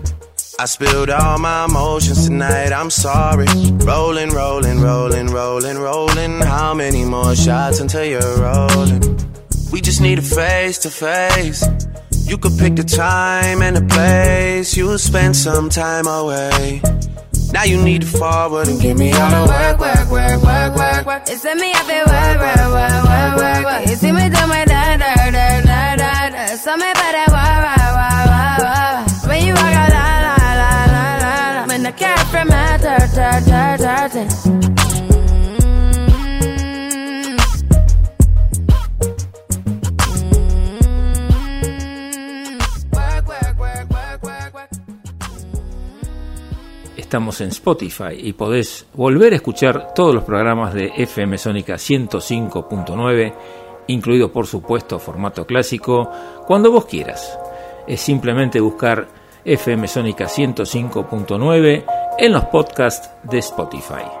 I 0.61 0.65
spilled 0.65 1.09
all 1.09 1.39
my 1.39 1.65
emotions 1.65 2.27
tonight, 2.27 2.71
I'm 2.71 2.91
sorry. 2.91 3.47
Rolling, 3.83 4.29
rolling, 4.29 4.79
rolling, 4.79 5.25
rolling, 5.31 5.79
rolling. 5.79 6.39
How 6.39 6.75
many 6.75 7.03
more 7.03 7.35
shots 7.35 7.79
until 7.79 8.05
you're 8.05 8.37
rolling? 8.37 9.01
We 9.71 9.81
just 9.81 10.01
need 10.01 10.19
a 10.19 10.21
face 10.21 10.77
to 10.85 10.91
face. 10.91 11.65
You 12.29 12.37
could 12.37 12.59
pick 12.59 12.75
the 12.75 12.83
time 12.83 13.63
and 13.63 13.75
the 13.75 13.81
place. 13.81 14.77
You'll 14.77 14.99
spend 14.99 15.35
some 15.35 15.67
time 15.67 16.05
away. 16.05 16.79
Now 17.51 17.63
you 17.63 17.81
need 17.83 18.01
to 18.01 18.07
forward 18.07 18.67
and 18.67 18.79
give 18.79 18.99
me 18.99 19.13
all 19.13 19.31
the 19.31 19.51
work, 19.51 19.79
work, 19.79 20.11
work, 20.11 20.43
work, 20.43 20.75
work, 20.75 21.05
work. 21.07 21.23
It's 21.25 21.43
me 21.43 21.71
up 21.73 21.87
work, 21.87 22.37
work, 22.37 22.73
work, 22.77 23.35
work, 23.35 23.65
work. 23.65 23.87
It's 23.87 24.03
me 24.03 24.11
do 24.29 24.45
my 24.45 24.65
da. 24.65 25.20
Estamos 46.95 47.41
en 47.41 47.49
Spotify 47.49 48.13
y 48.19 48.33
podés 48.33 48.85
volver 48.93 49.33
a 49.33 49.37
escuchar 49.37 49.95
todos 49.95 50.13
los 50.13 50.23
programas 50.23 50.75
de 50.75 50.91
FM 50.95 51.39
Sónica 51.39 51.73
105.9, 51.73 53.33
incluido 53.87 54.31
por 54.31 54.45
supuesto 54.45 54.99
formato 54.99 55.47
clásico, 55.47 56.07
cuando 56.45 56.71
vos 56.71 56.85
quieras. 56.85 57.39
Es 57.87 57.99
simplemente 57.99 58.59
buscar 58.59 59.07
FM 59.43 59.87
Sónica 59.87 60.25
105.9 60.25 62.00
en 62.17 62.33
los 62.33 62.45
podcasts 62.45 63.09
de 63.23 63.39
Spotify. 63.39 64.20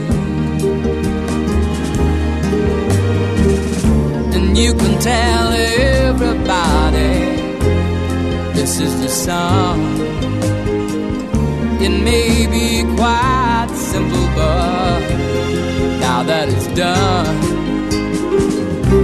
You 4.53 4.73
can 4.73 4.99
tell 4.99 5.53
everybody 5.53 7.15
this 8.53 8.79
is 8.79 9.01
the 9.01 9.07
song. 9.07 9.79
It 11.81 11.89
may 11.89 12.45
be 12.47 12.83
quite 12.95 13.69
simple, 13.73 14.27
but 14.35 14.99
now 15.99 16.23
that 16.23 16.49
it's 16.49 16.67
done, 16.75 17.37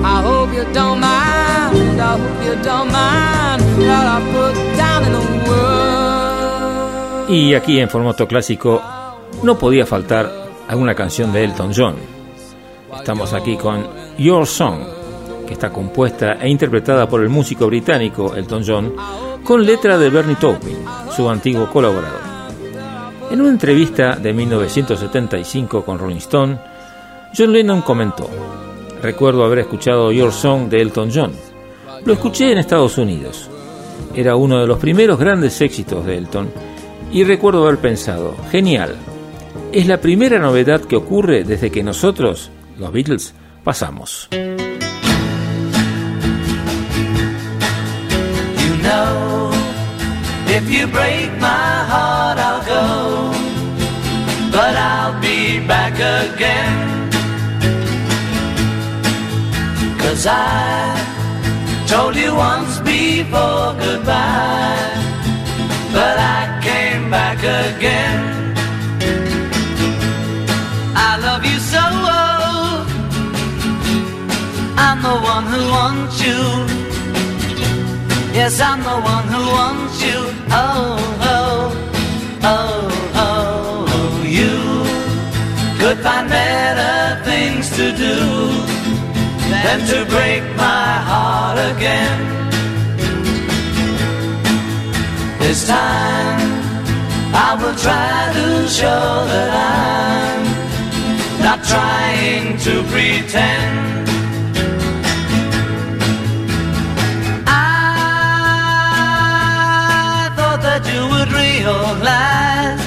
I 0.03 0.21
hope 0.21 0.53
you 0.53 0.65
don't 0.73 0.99
mind. 0.99 1.99
I 1.99 2.17
hope 2.17 2.45
you 2.45 2.55
don't 2.61 2.91
mind 2.91 3.61
what 3.79 4.05
I 4.05 4.19
put 4.33 4.53
down 4.77 5.03
in 5.05 5.13
the 5.13 5.49
world. 5.49 7.29
Y 7.29 7.55
aquí 7.55 7.79
en 7.79 7.89
formato 7.89 8.27
clásico 8.27 8.81
no 9.43 9.57
podía 9.57 9.85
faltar 9.85 10.29
alguna 10.67 10.93
canción 10.93 11.31
de 11.31 11.45
Elton 11.45 11.71
John. 11.75 11.95
Estamos 12.95 13.33
aquí 13.33 13.57
con 13.57 13.87
Your 14.17 14.45
Song, 14.45 14.81
que 15.47 15.53
está 15.53 15.71
compuesta 15.71 16.33
e 16.33 16.47
interpretada 16.47 17.09
por 17.09 17.21
el 17.21 17.29
músico 17.29 17.65
británico 17.65 18.35
Elton 18.35 18.63
John 18.63 18.93
con 19.43 19.65
letra 19.65 19.97
de 19.97 20.11
Bernie 20.11 20.35
Taupin, 20.35 20.77
su 21.15 21.27
antiguo 21.27 21.67
colaborador. 21.71 22.21
En 23.31 23.41
una 23.41 23.49
entrevista 23.49 24.15
de 24.15 24.33
1975 24.33 25.83
con 25.83 25.97
Rolling 25.97 26.17
Stone, 26.17 26.59
John 27.35 27.51
Lennon 27.51 27.81
comentó, 27.81 28.29
recuerdo 29.01 29.43
haber 29.43 29.59
escuchado 29.59 30.11
Your 30.11 30.31
Song 30.31 30.69
de 30.69 30.81
Elton 30.81 31.09
John. 31.13 31.31
Lo 32.05 32.13
escuché 32.13 32.51
en 32.51 32.59
Estados 32.59 32.97
Unidos. 32.97 33.49
Era 34.15 34.35
uno 34.35 34.59
de 34.59 34.67
los 34.67 34.77
primeros 34.77 35.17
grandes 35.17 35.59
éxitos 35.61 36.05
de 36.05 36.17
Elton 36.17 36.49
y 37.11 37.23
recuerdo 37.23 37.65
haber 37.65 37.79
pensado, 37.79 38.35
genial, 38.51 38.95
es 39.71 39.87
la 39.87 39.99
primera 39.99 40.39
novedad 40.39 40.81
que 40.81 40.95
ocurre 40.95 41.43
desde 41.43 41.71
que 41.71 41.83
nosotros, 41.83 42.51
los 42.77 42.91
Beatles, 42.91 43.33
pasamos. 43.63 44.29
Know, 48.97 49.51
if 50.57 50.63
you 50.75 50.83
break 50.97 51.29
my 51.49 51.71
heart, 51.91 52.37
I'll 52.47 52.63
go. 52.75 52.85
But 54.55 54.73
I'll 54.91 55.17
be 55.27 55.41
back 55.73 55.95
again. 56.21 56.77
Cause 60.01 60.23
I 60.25 60.45
told 61.91 62.15
you 62.23 62.31
once 62.49 62.73
before 62.91 63.67
goodbye. 63.83 64.89
But 65.97 66.15
I 66.37 66.41
came 66.67 67.03
back 67.17 67.39
again. 67.65 68.19
I 71.09 71.11
love 71.27 71.43
you 71.51 71.59
so. 71.73 71.85
I'm 74.85 74.99
the 75.07 75.15
one 75.33 75.45
who 75.51 75.61
wants 75.77 76.15
you. 76.25 76.76
Yes, 78.37 78.61
I'm 78.61 78.83
the 78.83 78.99
one 79.15 79.27
who 79.33 79.43
wants 79.57 79.97
you. 79.99 80.19
Oh, 80.51 80.93
oh, 81.33 81.73
oh, 82.43 82.87
oh, 83.25 84.23
you 84.39 84.53
could 85.79 85.97
find 86.05 86.29
better 86.29 87.23
things 87.23 87.67
to 87.77 87.85
do 87.97 88.17
than 89.49 89.79
to 89.89 90.05
break 90.13 90.43
my 90.55 90.89
heart 91.09 91.57
again. 91.73 92.19
This 95.39 95.65
time 95.67 96.39
I 97.33 97.57
will 97.59 97.77
try 97.85 98.33
to 98.37 98.67
show 98.69 99.25
that 99.33 99.51
I'm 99.73 100.43
not 101.41 101.63
trying 101.65 102.59
to 102.59 102.83
pretend. 102.91 104.06
Would 111.67 111.97
realize 111.97 112.79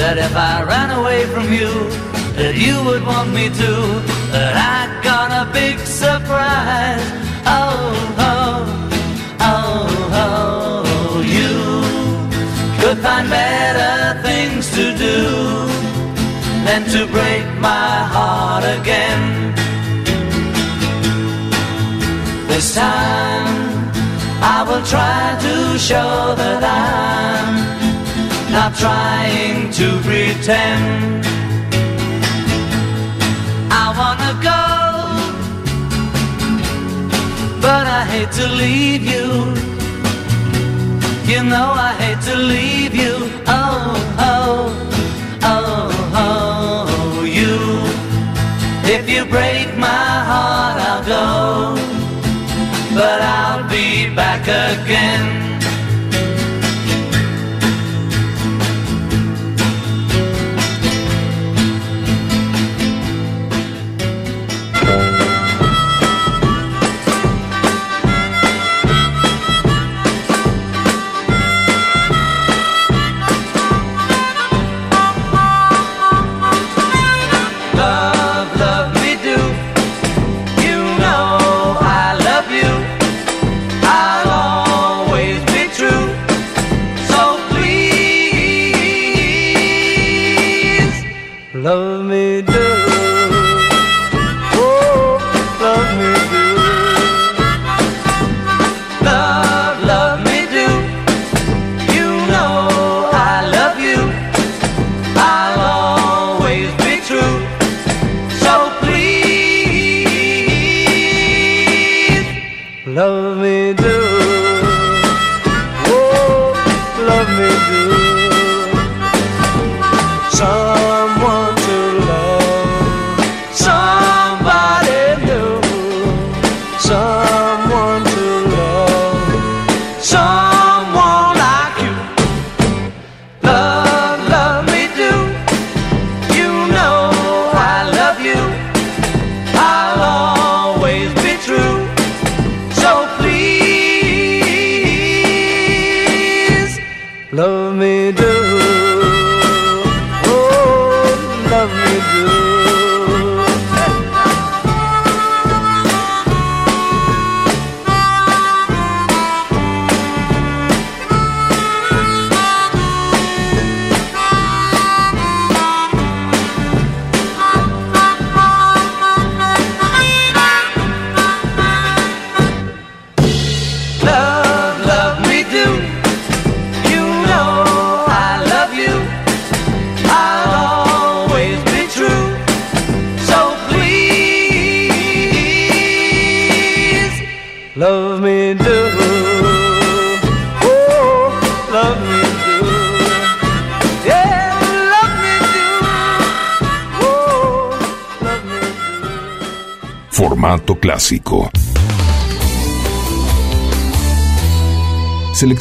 that 0.00 0.16
if 0.18 0.34
I 0.36 0.62
ran 0.62 0.90
away 0.90 1.24
from 1.26 1.52
you, 1.52 1.72
that 2.36 2.54
you 2.54 2.76
would 2.84 3.04
want 3.06 3.32
me 3.32 3.48
to. 3.48 3.72
That 4.32 4.54
I 4.56 5.02
got 5.02 5.30
a 5.32 5.50
big 5.52 5.78
surprise. 5.78 7.04
Oh, 7.46 7.86
oh, 8.30 8.56
oh, 9.40 9.86
oh, 10.24 11.22
you 11.38 11.54
could 12.80 12.98
find 12.98 13.30
better 13.30 14.20
things 14.22 14.70
to 14.76 14.84
do 15.06 15.18
than 16.66 16.82
to 16.94 17.06
break 17.16 17.46
my 17.60 17.92
heart 18.14 18.64
again. 18.78 19.54
This 22.48 22.74
time 22.74 23.55
I 24.42 24.62
will 24.68 24.84
try 24.84 25.36
to 25.40 25.78
show 25.78 26.34
that 26.36 26.62
I'm 26.62 27.54
not 28.52 28.74
trying 28.76 29.70
to 29.72 29.86
pretend. 30.02 31.24
I 33.72 33.86
wanna 33.98 34.32
go, 34.50 34.62
but 37.60 37.86
I 37.86 38.04
hate 38.04 38.32
to 38.32 38.46
leave 38.62 39.02
you. 39.02 39.26
You 41.32 41.42
know 41.42 41.72
I 41.88 41.92
hate 41.98 42.22
to 42.30 42.36
leave 42.36 42.94
you. 42.94 43.14
Oh, 43.46 43.96
oh, 44.18 44.70
oh, 45.42 45.90
oh, 46.14 47.24
you. 47.24 47.56
If 48.88 49.08
you 49.08 49.24
break 49.24 49.76
my 49.76 50.06
heart, 50.30 50.78
I'll 50.88 51.04
go, 51.04 51.74
but 52.94 53.20
I'll 53.22 53.55
back 54.16 54.48
again. 54.48 55.45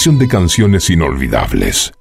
De 0.05 0.27
canciones 0.27 0.91
inolvidables. 0.91 1.94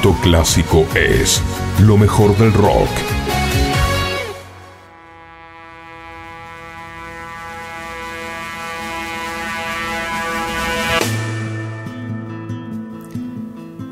Clásico 0.00 0.86
es 0.94 1.42
lo 1.80 1.98
mejor 1.98 2.36
del 2.38 2.52
rock. 2.52 2.88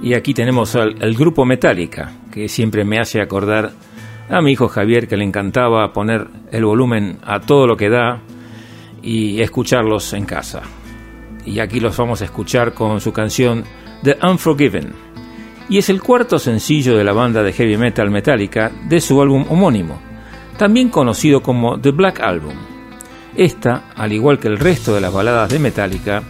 Y 0.03 0.15
aquí 0.15 0.33
tenemos 0.33 0.75
al, 0.75 1.03
el 1.03 1.15
grupo 1.15 1.45
Metallica, 1.45 2.13
que 2.33 2.49
siempre 2.49 2.85
me 2.85 2.99
hace 2.99 3.21
acordar 3.21 3.73
a 4.31 4.41
mi 4.41 4.53
hijo 4.53 4.69
Javier, 4.69 5.07
que 5.07 5.17
le 5.17 5.25
encantaba 5.25 5.93
poner 5.93 6.27
el 6.51 6.65
volumen 6.65 7.19
a 7.23 7.41
todo 7.41 7.67
lo 7.67 7.77
que 7.77 7.91
da 7.91 8.21
y 9.03 9.43
escucharlos 9.43 10.15
en 10.15 10.25
casa. 10.25 10.63
Y 11.45 11.61
aquí 11.61 11.79
los 11.79 11.97
vamos 11.97 12.23
a 12.23 12.25
escuchar 12.25 12.73
con 12.73 13.01
su 13.01 13.13
canción 13.13 13.65
The 14.03 14.19
Unforgiven. 14.23 15.11
Y 15.71 15.79
es 15.79 15.89
el 15.89 16.03
cuarto 16.03 16.41
sencillo 16.41 16.97
de 16.97 17.05
la 17.05 17.13
banda 17.13 17.45
de 17.45 17.53
heavy 17.53 17.77
metal 17.77 18.11
Metallica 18.11 18.73
de 18.89 19.01
su 19.01 19.23
álbum 19.23 19.47
homónimo, 19.49 20.01
también 20.59 20.89
conocido 20.89 21.43
como 21.43 21.81
The 21.81 21.93
Black 21.93 22.21
Album. 22.21 22.55
Esta, 23.37 23.85
al 23.95 24.13
igual 24.13 24.41
que 24.41 24.49
el 24.49 24.59
resto 24.59 24.93
de 24.93 25.01
las 25.01 25.13
baladas 25.13 25.49
de 25.49 25.61
Metallica, 25.61 26.25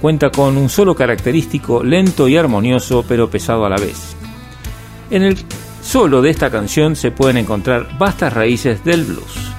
cuenta 0.00 0.30
con 0.30 0.56
un 0.56 0.68
solo 0.68 0.96
característico 0.96 1.84
lento 1.84 2.26
y 2.26 2.36
armonioso 2.36 3.04
pero 3.06 3.30
pesado 3.30 3.64
a 3.64 3.70
la 3.70 3.76
vez. 3.76 4.16
En 5.10 5.22
el 5.22 5.38
solo 5.80 6.20
de 6.20 6.30
esta 6.30 6.50
canción 6.50 6.96
se 6.96 7.12
pueden 7.12 7.36
encontrar 7.36 7.96
vastas 7.98 8.32
raíces 8.32 8.82
del 8.82 9.04
blues. 9.04 9.51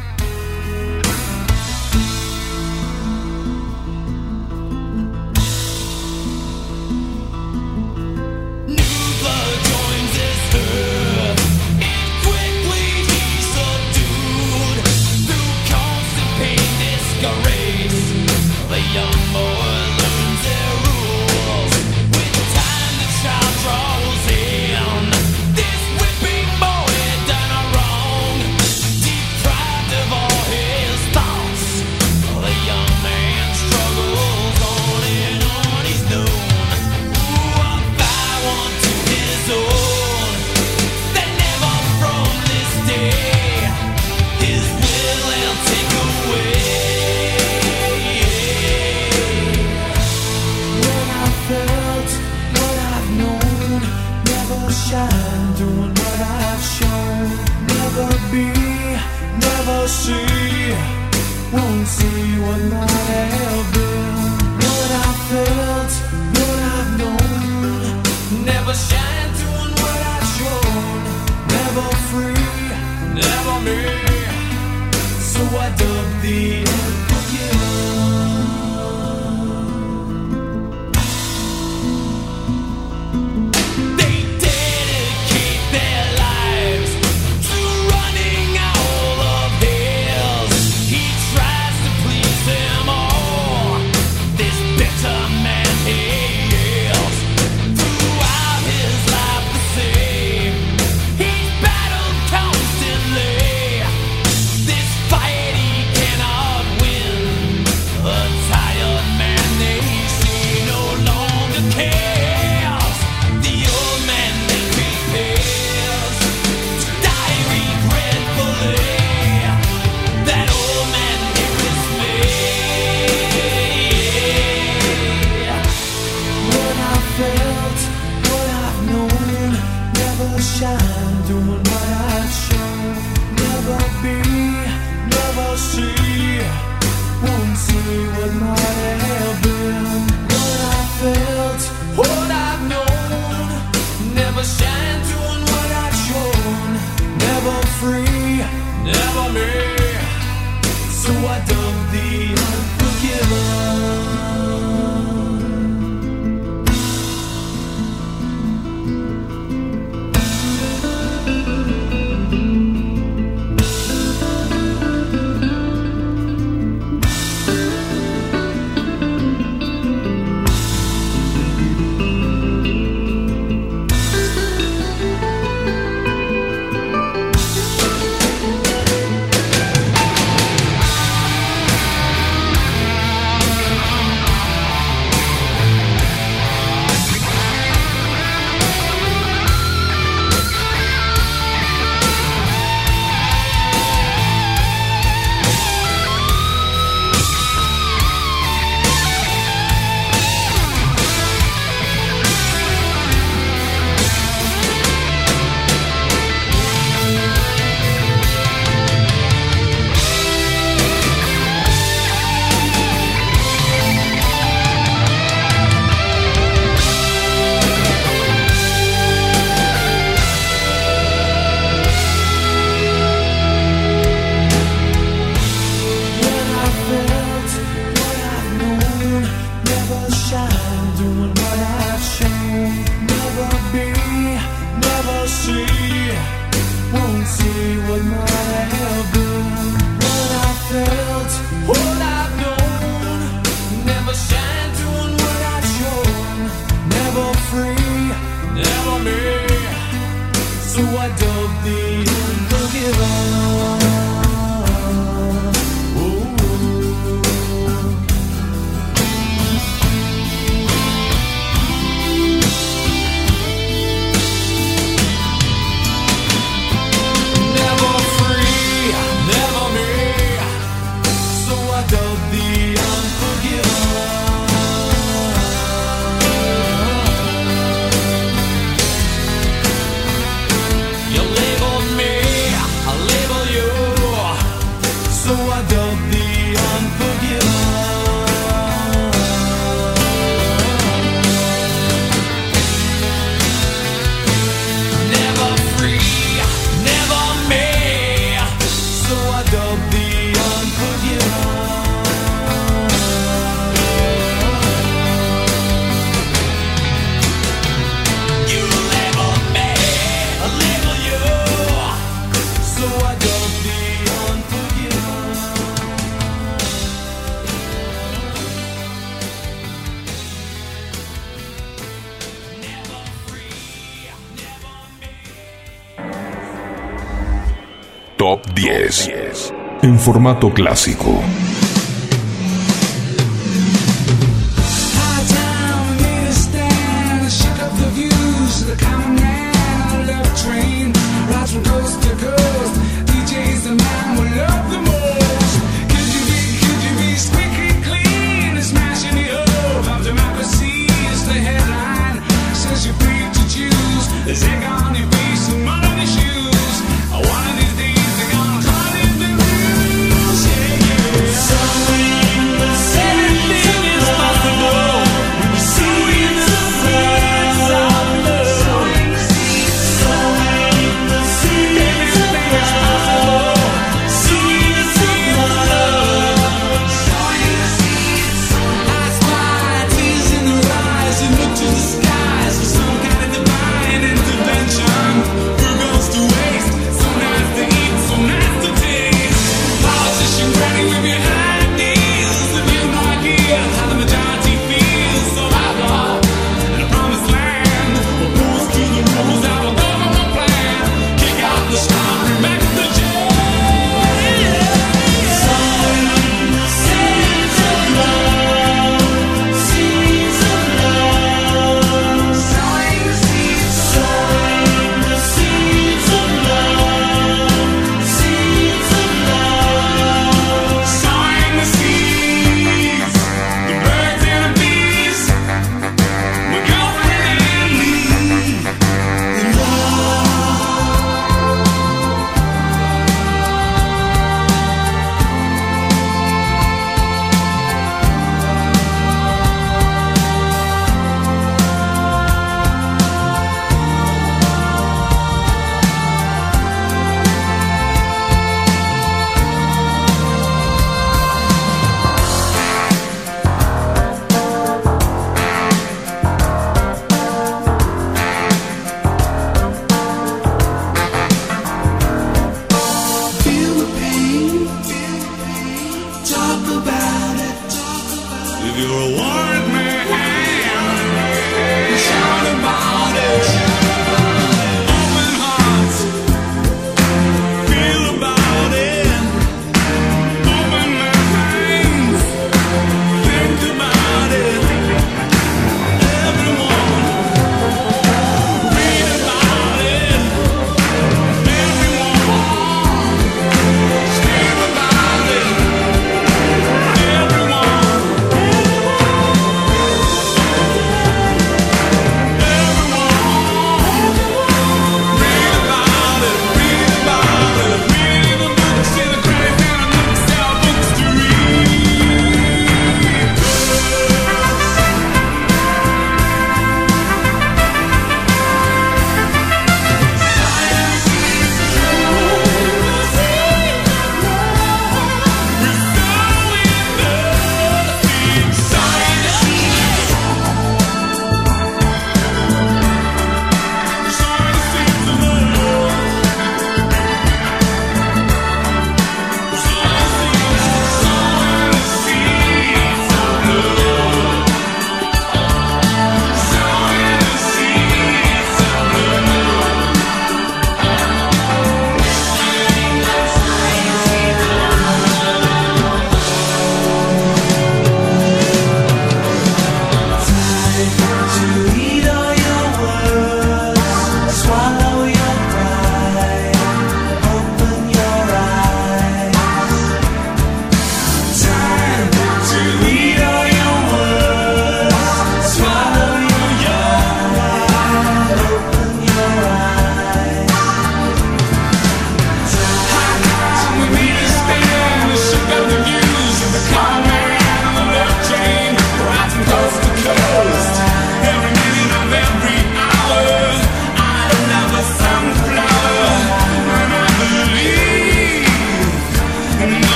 Formato 330.03 330.49
clásico. 330.49 331.23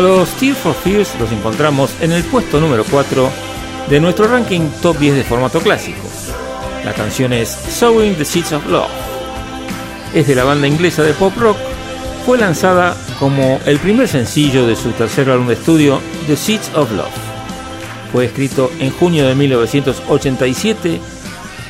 A 0.00 0.02
los 0.02 0.30
Tear 0.30 0.56
for 0.56 0.74
Fears 0.74 1.14
los 1.20 1.30
encontramos 1.30 1.90
en 2.00 2.12
el 2.12 2.24
puesto 2.24 2.58
número 2.58 2.86
4 2.90 3.30
de 3.90 4.00
nuestro 4.00 4.28
ranking 4.28 4.70
top 4.80 4.96
10 4.96 5.14
de 5.14 5.24
formato 5.24 5.60
clásico. 5.60 6.00
La 6.86 6.94
canción 6.94 7.34
es 7.34 7.50
Sowing 7.50 8.14
the 8.14 8.24
Seeds 8.24 8.52
of 8.52 8.66
Love. 8.66 8.88
Es 10.14 10.26
de 10.26 10.34
la 10.34 10.44
banda 10.44 10.66
inglesa 10.66 11.02
de 11.02 11.12
pop 11.12 11.36
rock. 11.36 11.58
Fue 12.24 12.38
lanzada 12.38 12.96
como 13.18 13.60
el 13.66 13.78
primer 13.78 14.08
sencillo 14.08 14.66
de 14.66 14.74
su 14.74 14.92
tercer 14.92 15.28
álbum 15.28 15.48
de 15.48 15.52
estudio, 15.52 16.00
The 16.26 16.36
Seeds 16.38 16.70
of 16.76 16.90
Love. 16.92 17.12
Fue 18.10 18.24
escrito 18.24 18.70
en 18.80 18.92
junio 18.92 19.28
de 19.28 19.34
1987 19.34 20.98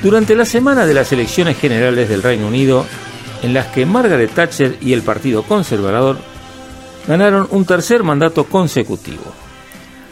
durante 0.04 0.36
la 0.36 0.44
semana 0.44 0.86
de 0.86 0.94
las 0.94 1.10
elecciones 1.10 1.58
generales 1.58 2.08
del 2.08 2.22
Reino 2.22 2.46
Unido, 2.46 2.86
en 3.42 3.54
las 3.54 3.66
que 3.66 3.86
Margaret 3.86 4.30
Thatcher 4.32 4.78
y 4.80 4.92
el 4.92 5.02
Partido 5.02 5.42
Conservador 5.42 6.29
ganaron 7.06 7.48
un 7.50 7.64
tercer 7.64 8.02
mandato 8.02 8.44
consecutivo. 8.44 9.32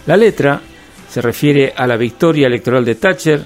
La 0.06 0.16
letra 0.16 0.60
se 1.08 1.20
refiere 1.20 1.72
a 1.76 1.86
la 1.86 1.96
victoria 1.96 2.46
electoral 2.46 2.84
de 2.84 2.94
Thatcher 2.94 3.44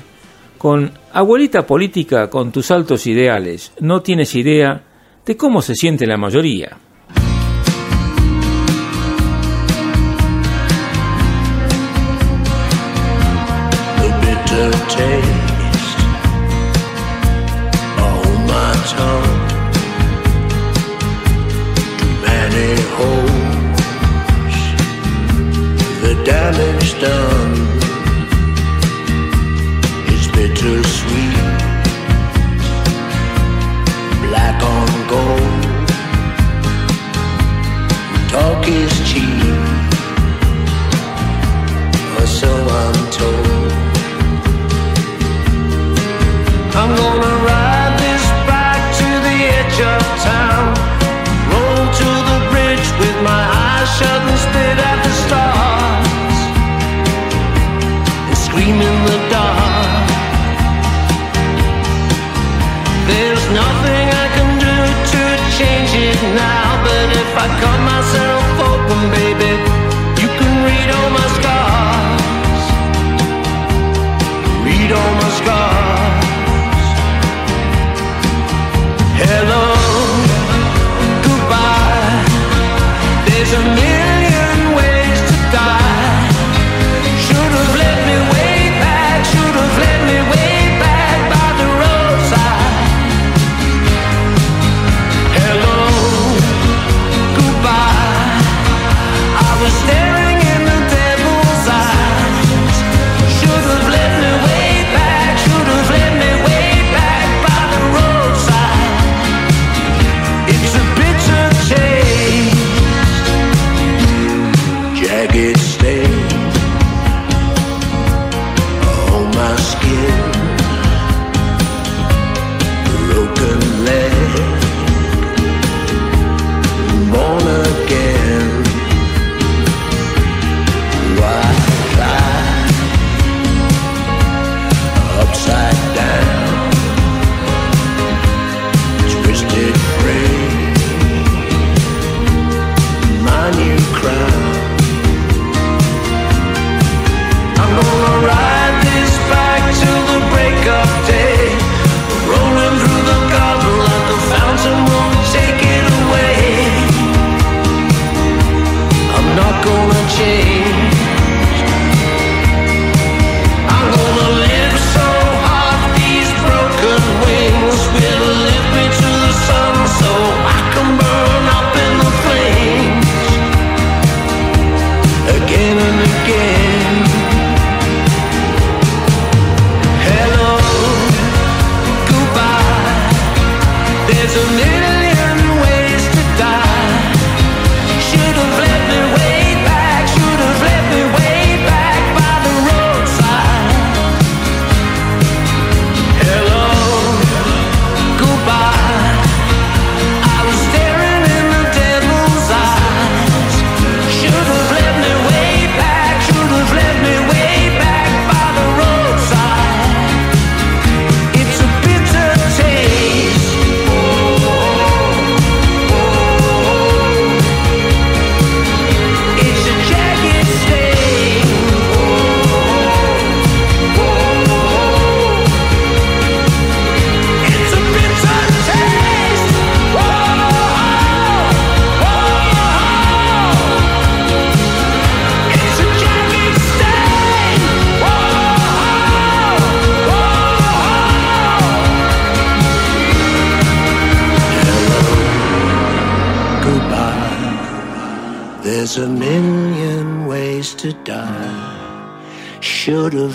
con 0.59 0.93
Abuelita 1.12 1.66
política 1.66 2.31
con 2.31 2.52
tus 2.52 2.70
altos 2.70 3.06
ideales, 3.06 3.73
no 3.81 4.01
tienes 4.01 4.35
idea 4.35 4.82
de 5.27 5.36
cómo 5.36 5.60
se 5.60 5.74
siente 5.74 6.06
la 6.06 6.16
mayoría. 6.16 6.77
damage 26.24 27.01
done. 27.01 27.41
I 67.43 67.48
got 67.60 67.81
myself 67.85 68.22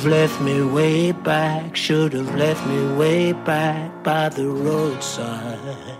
left 0.07 0.41
me 0.41 0.61
way 0.61 1.11
back, 1.11 1.75
should 1.75 2.13
have 2.13 2.33
left 2.35 2.65
me 2.65 2.95
way 2.95 3.33
back 3.33 4.03
by 4.03 4.29
the 4.29 4.47
roadside. 4.47 5.97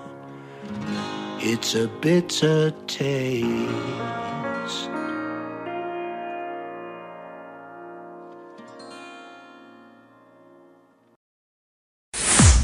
It's 1.40 1.76
a 1.76 1.88
bitter 2.02 2.72
taste. 2.88 3.48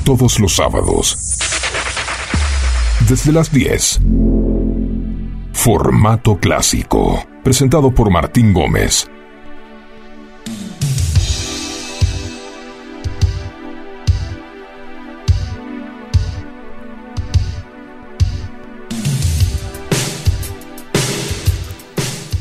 Todos 0.06 0.40
los 0.40 0.54
sábados, 0.54 1.18
desde 3.08 3.32
las 3.32 3.52
10. 3.52 4.02
Formato 5.54 6.38
clásico, 6.38 7.24
presentado 7.42 7.94
por 7.94 8.12
Martín 8.12 8.54
Gómez 8.54 9.10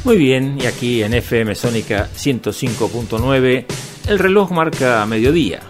Muy 0.04 0.16
bien, 0.16 0.58
y 0.60 0.66
aquí 0.66 1.02
en 1.04 1.14
FM 1.14 1.54
Sónica 1.54 2.08
105.9 2.16 3.66
el 4.08 4.18
reloj 4.18 4.50
marca 4.50 5.06
mediodía. 5.06 5.60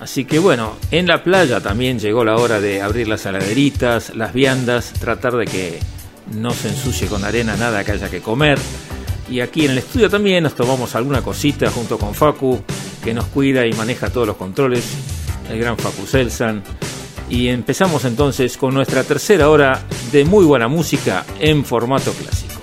Así 0.00 0.24
que 0.24 0.40
bueno, 0.40 0.72
en 0.90 1.06
la 1.06 1.22
playa 1.22 1.60
también 1.60 2.00
llegó 2.00 2.24
la 2.24 2.34
hora 2.34 2.60
de 2.60 2.82
abrir 2.82 3.06
las 3.06 3.24
heladeritas, 3.26 4.14
las 4.16 4.34
viandas, 4.34 4.92
tratar 4.94 5.36
de 5.36 5.44
que 5.46 5.78
no 6.34 6.50
se 6.50 6.68
ensucie 6.68 7.06
con 7.06 7.24
arena 7.24 7.56
nada 7.56 7.84
que 7.84 7.92
haya 7.92 8.10
que 8.10 8.20
comer. 8.20 8.58
Y 9.30 9.38
aquí 9.38 9.64
en 9.64 9.70
el 9.70 9.78
estudio 9.78 10.10
también 10.10 10.42
nos 10.42 10.56
tomamos 10.56 10.96
alguna 10.96 11.22
cosita 11.22 11.70
junto 11.70 11.96
con 11.96 12.12
Facu, 12.12 12.60
que 13.04 13.14
nos 13.14 13.26
cuida 13.26 13.64
y 13.66 13.72
maneja 13.72 14.10
todos 14.10 14.26
los 14.26 14.36
controles, 14.36 14.84
el 15.48 15.60
gran 15.60 15.78
Facu 15.78 16.06
Selsan. 16.06 16.62
Y 17.30 17.46
empezamos 17.48 18.04
entonces 18.04 18.56
con 18.56 18.74
nuestra 18.74 19.04
tercera 19.04 19.48
hora 19.48 19.80
de 20.10 20.24
muy 20.24 20.44
buena 20.44 20.66
música 20.66 21.24
en 21.38 21.64
formato 21.64 22.12
clásico. 22.12 22.53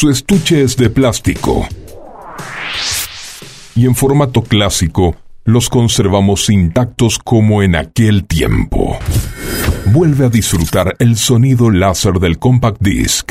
Su 0.00 0.08
estuche 0.08 0.62
es 0.62 0.78
de 0.78 0.88
plástico. 0.88 1.68
Y 3.74 3.84
en 3.84 3.94
formato 3.94 4.40
clásico, 4.40 5.14
los 5.44 5.68
conservamos 5.68 6.48
intactos 6.48 7.18
como 7.18 7.62
en 7.62 7.76
aquel 7.76 8.24
tiempo. 8.24 8.98
Vuelve 9.92 10.24
a 10.24 10.30
disfrutar 10.30 10.96
el 11.00 11.18
sonido 11.18 11.70
láser 11.70 12.14
del 12.14 12.38
compact 12.38 12.80
disc. 12.80 13.30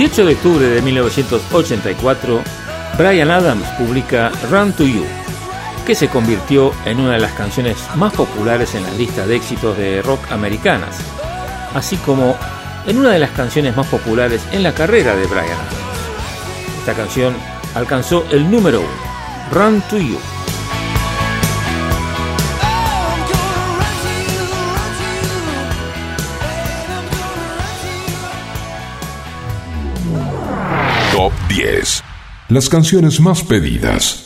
18 0.00 0.24
de 0.24 0.32
octubre 0.32 0.66
de 0.66 0.80
1984, 0.80 2.42
Brian 2.96 3.30
Adams 3.30 3.68
publica 3.76 4.32
Run 4.50 4.72
to 4.72 4.86
You, 4.86 5.04
que 5.86 5.94
se 5.94 6.08
convirtió 6.08 6.72
en 6.86 7.00
una 7.00 7.12
de 7.12 7.18
las 7.18 7.32
canciones 7.32 7.76
más 7.96 8.14
populares 8.14 8.74
en 8.74 8.84
las 8.84 8.96
listas 8.96 9.28
de 9.28 9.36
éxitos 9.36 9.76
de 9.76 10.00
rock 10.00 10.32
americanas, 10.32 10.96
así 11.74 11.98
como 11.98 12.34
en 12.86 12.96
una 12.96 13.10
de 13.10 13.18
las 13.18 13.32
canciones 13.32 13.76
más 13.76 13.88
populares 13.88 14.40
en 14.52 14.62
la 14.62 14.72
carrera 14.72 15.14
de 15.14 15.26
Brian 15.26 15.44
Adams. 15.44 16.78
Esta 16.78 16.94
canción 16.94 17.34
alcanzó 17.74 18.24
el 18.30 18.50
número 18.50 18.80
1, 18.80 18.88
Run 19.52 19.82
to 19.82 19.98
You. 19.98 20.18
10. 31.50 32.04
Las 32.48 32.68
canciones 32.68 33.18
más 33.18 33.42
pedidas. 33.42 34.19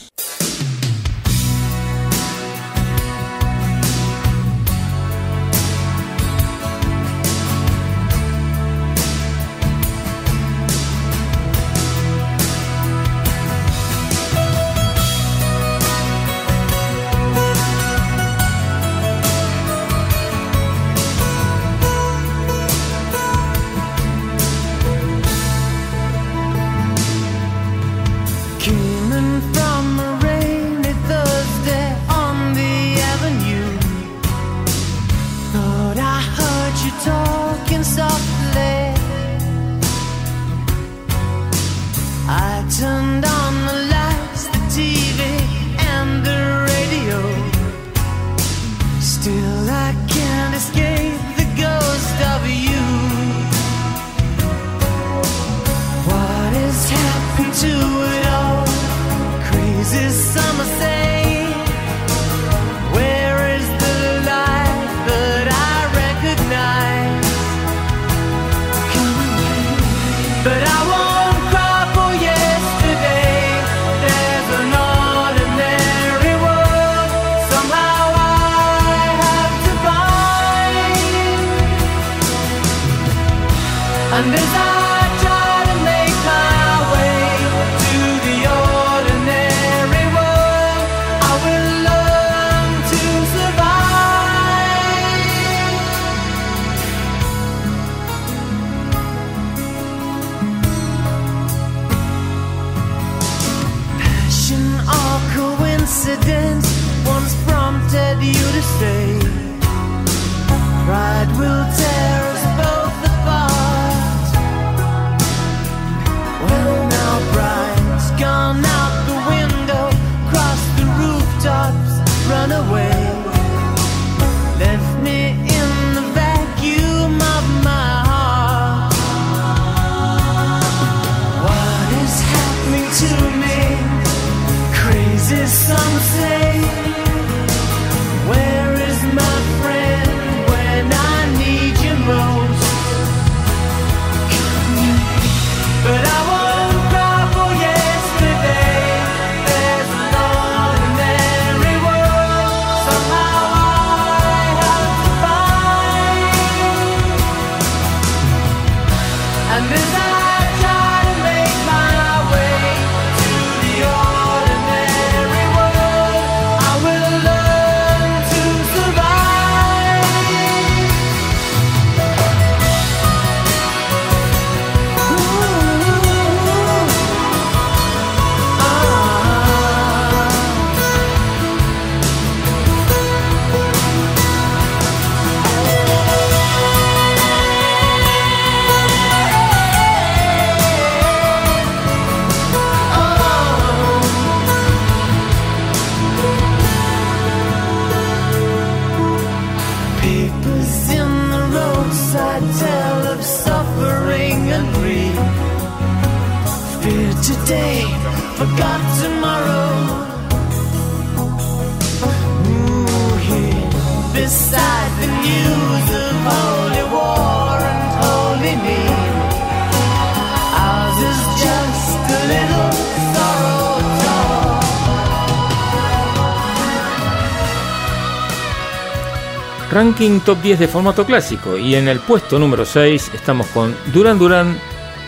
Ranking 229.94 230.18
Top 230.22 230.42
10 230.42 230.58
de 230.58 230.66
formato 230.66 231.06
clásico 231.06 231.56
y 231.56 231.76
en 231.76 231.86
el 231.86 232.00
puesto 232.00 232.36
número 232.36 232.64
6 232.64 233.12
estamos 233.14 233.46
con 233.46 233.76
Duran 233.92 234.18
Duran 234.18 234.58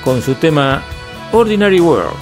con 0.04 0.22
su 0.22 0.36
tema 0.36 0.80
Ordinary 1.32 1.80
World. 1.80 2.14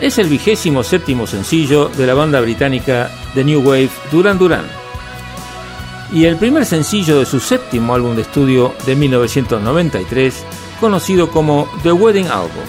Es 0.00 0.16
el 0.16 0.28
vigésimo 0.28 0.82
séptimo 0.82 1.26
sencillo 1.26 1.90
de 1.90 2.06
la 2.06 2.14
banda 2.14 2.40
británica 2.40 3.10
The 3.34 3.44
New 3.44 3.60
Wave 3.60 3.90
Duran 4.10 4.38
Duran 4.38 4.64
y 6.10 6.24
el 6.24 6.36
primer 6.36 6.64
sencillo 6.64 7.18
de 7.18 7.26
su 7.26 7.40
séptimo 7.40 7.94
álbum 7.94 8.16
de 8.16 8.22
estudio 8.22 8.74
de 8.86 8.96
1993 8.96 10.42
conocido 10.80 11.30
como 11.30 11.68
The 11.82 11.92
Wedding 11.92 12.28
Album. 12.28 12.64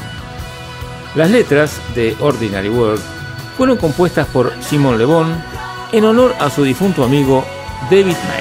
Las 1.15 1.31
letras 1.31 1.79
de 1.95 2.13
Ordinary 2.19 2.67
World 2.67 3.01
fueron 3.55 3.77
compuestas 3.77 4.27
por 4.27 4.51
Simon 4.61 4.97
Le 4.97 5.05
Bon 5.05 5.33
en 5.93 6.03
honor 6.03 6.35
a 6.41 6.49
su 6.49 6.65
difunto 6.65 7.05
amigo 7.05 7.45
David 7.89 8.17
Knight. 8.25 8.40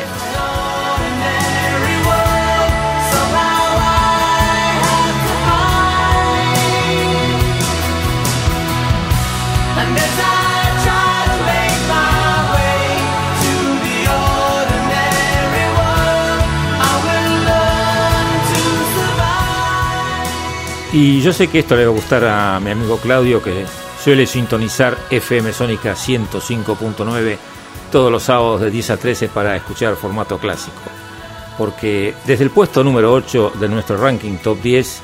Y 20.92 21.20
yo 21.20 21.32
sé 21.32 21.46
que 21.46 21.60
esto 21.60 21.76
le 21.76 21.84
va 21.84 21.92
a 21.92 21.94
gustar 21.94 22.24
a 22.24 22.58
mi 22.58 22.72
amigo 22.72 22.98
Claudio 22.98 23.40
que 23.40 23.64
suele 24.02 24.26
sintonizar 24.26 24.98
FM 25.08 25.52
Sónica 25.52 25.94
105.9 25.94 27.38
todos 27.92 28.10
los 28.10 28.24
sábados 28.24 28.60
de 28.60 28.72
10 28.72 28.90
a 28.90 28.96
13 28.96 29.28
para 29.28 29.54
escuchar 29.54 29.94
formato 29.94 30.38
clásico. 30.38 30.80
Porque 31.56 32.12
desde 32.26 32.42
el 32.42 32.50
puesto 32.50 32.82
número 32.82 33.12
8 33.12 33.52
de 33.60 33.68
nuestro 33.68 33.98
ranking 33.98 34.38
top 34.38 34.60
10 34.60 35.00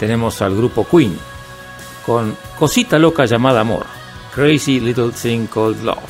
tenemos 0.00 0.42
al 0.42 0.56
grupo 0.56 0.84
Queen 0.84 1.16
con 2.04 2.36
Cosita 2.58 2.98
Loca 2.98 3.24
llamada 3.24 3.60
Amor, 3.60 3.86
Crazy 4.34 4.80
Little 4.80 5.12
Thing 5.12 5.46
Called 5.46 5.82
Love. 5.82 6.00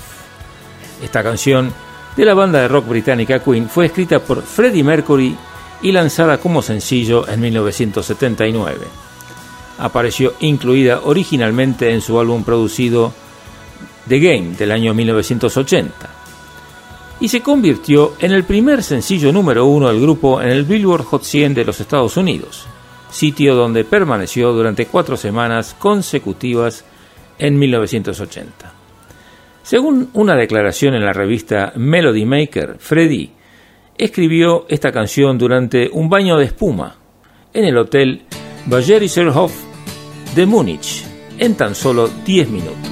Esta 1.02 1.22
canción 1.22 1.74
de 2.16 2.24
la 2.24 2.32
banda 2.32 2.60
de 2.60 2.68
rock 2.68 2.88
británica 2.88 3.40
Queen 3.40 3.68
fue 3.68 3.86
escrita 3.86 4.18
por 4.20 4.42
Freddie 4.42 4.82
Mercury 4.82 5.36
y 5.82 5.92
lanzada 5.92 6.38
como 6.38 6.62
sencillo 6.62 7.28
en 7.28 7.40
1979. 7.40 9.09
Apareció 9.80 10.34
incluida 10.40 11.00
originalmente 11.04 11.90
en 11.90 12.00
su 12.00 12.20
álbum 12.20 12.44
producido 12.44 13.12
The 14.08 14.20
Game 14.20 14.56
del 14.56 14.72
año 14.72 14.94
1980 14.94 16.20
y 17.20 17.28
se 17.28 17.42
convirtió 17.42 18.14
en 18.18 18.32
el 18.32 18.44
primer 18.44 18.82
sencillo 18.82 19.32
número 19.32 19.66
uno 19.66 19.88
del 19.88 20.00
grupo 20.00 20.40
en 20.40 20.48
el 20.48 20.64
Billboard 20.64 21.04
Hot 21.04 21.22
100 21.22 21.54
de 21.54 21.64
los 21.64 21.80
Estados 21.80 22.16
Unidos, 22.16 22.66
sitio 23.10 23.54
donde 23.54 23.84
permaneció 23.84 24.52
durante 24.52 24.86
cuatro 24.86 25.16
semanas 25.16 25.76
consecutivas 25.78 26.84
en 27.38 27.58
1980. 27.58 28.72
Según 29.62 30.10
una 30.14 30.34
declaración 30.34 30.94
en 30.94 31.04
la 31.04 31.12
revista 31.12 31.72
Melody 31.76 32.24
Maker, 32.24 32.76
Freddie 32.78 33.30
escribió 33.98 34.64
esta 34.68 34.90
canción 34.90 35.36
durante 35.36 35.90
un 35.92 36.08
baño 36.08 36.38
de 36.38 36.46
espuma 36.46 36.96
en 37.52 37.66
el 37.66 37.76
hotel 37.76 38.22
Bayerischerhof 38.66 39.69
de 40.34 40.46
Múnich 40.46 41.04
en 41.38 41.54
tan 41.54 41.74
solo 41.74 42.08
10 42.24 42.48
minutos. 42.50 42.90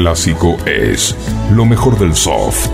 Clásico 0.00 0.56
es 0.64 1.14
lo 1.50 1.66
mejor 1.66 1.98
del 1.98 2.14
soft. 2.16 2.69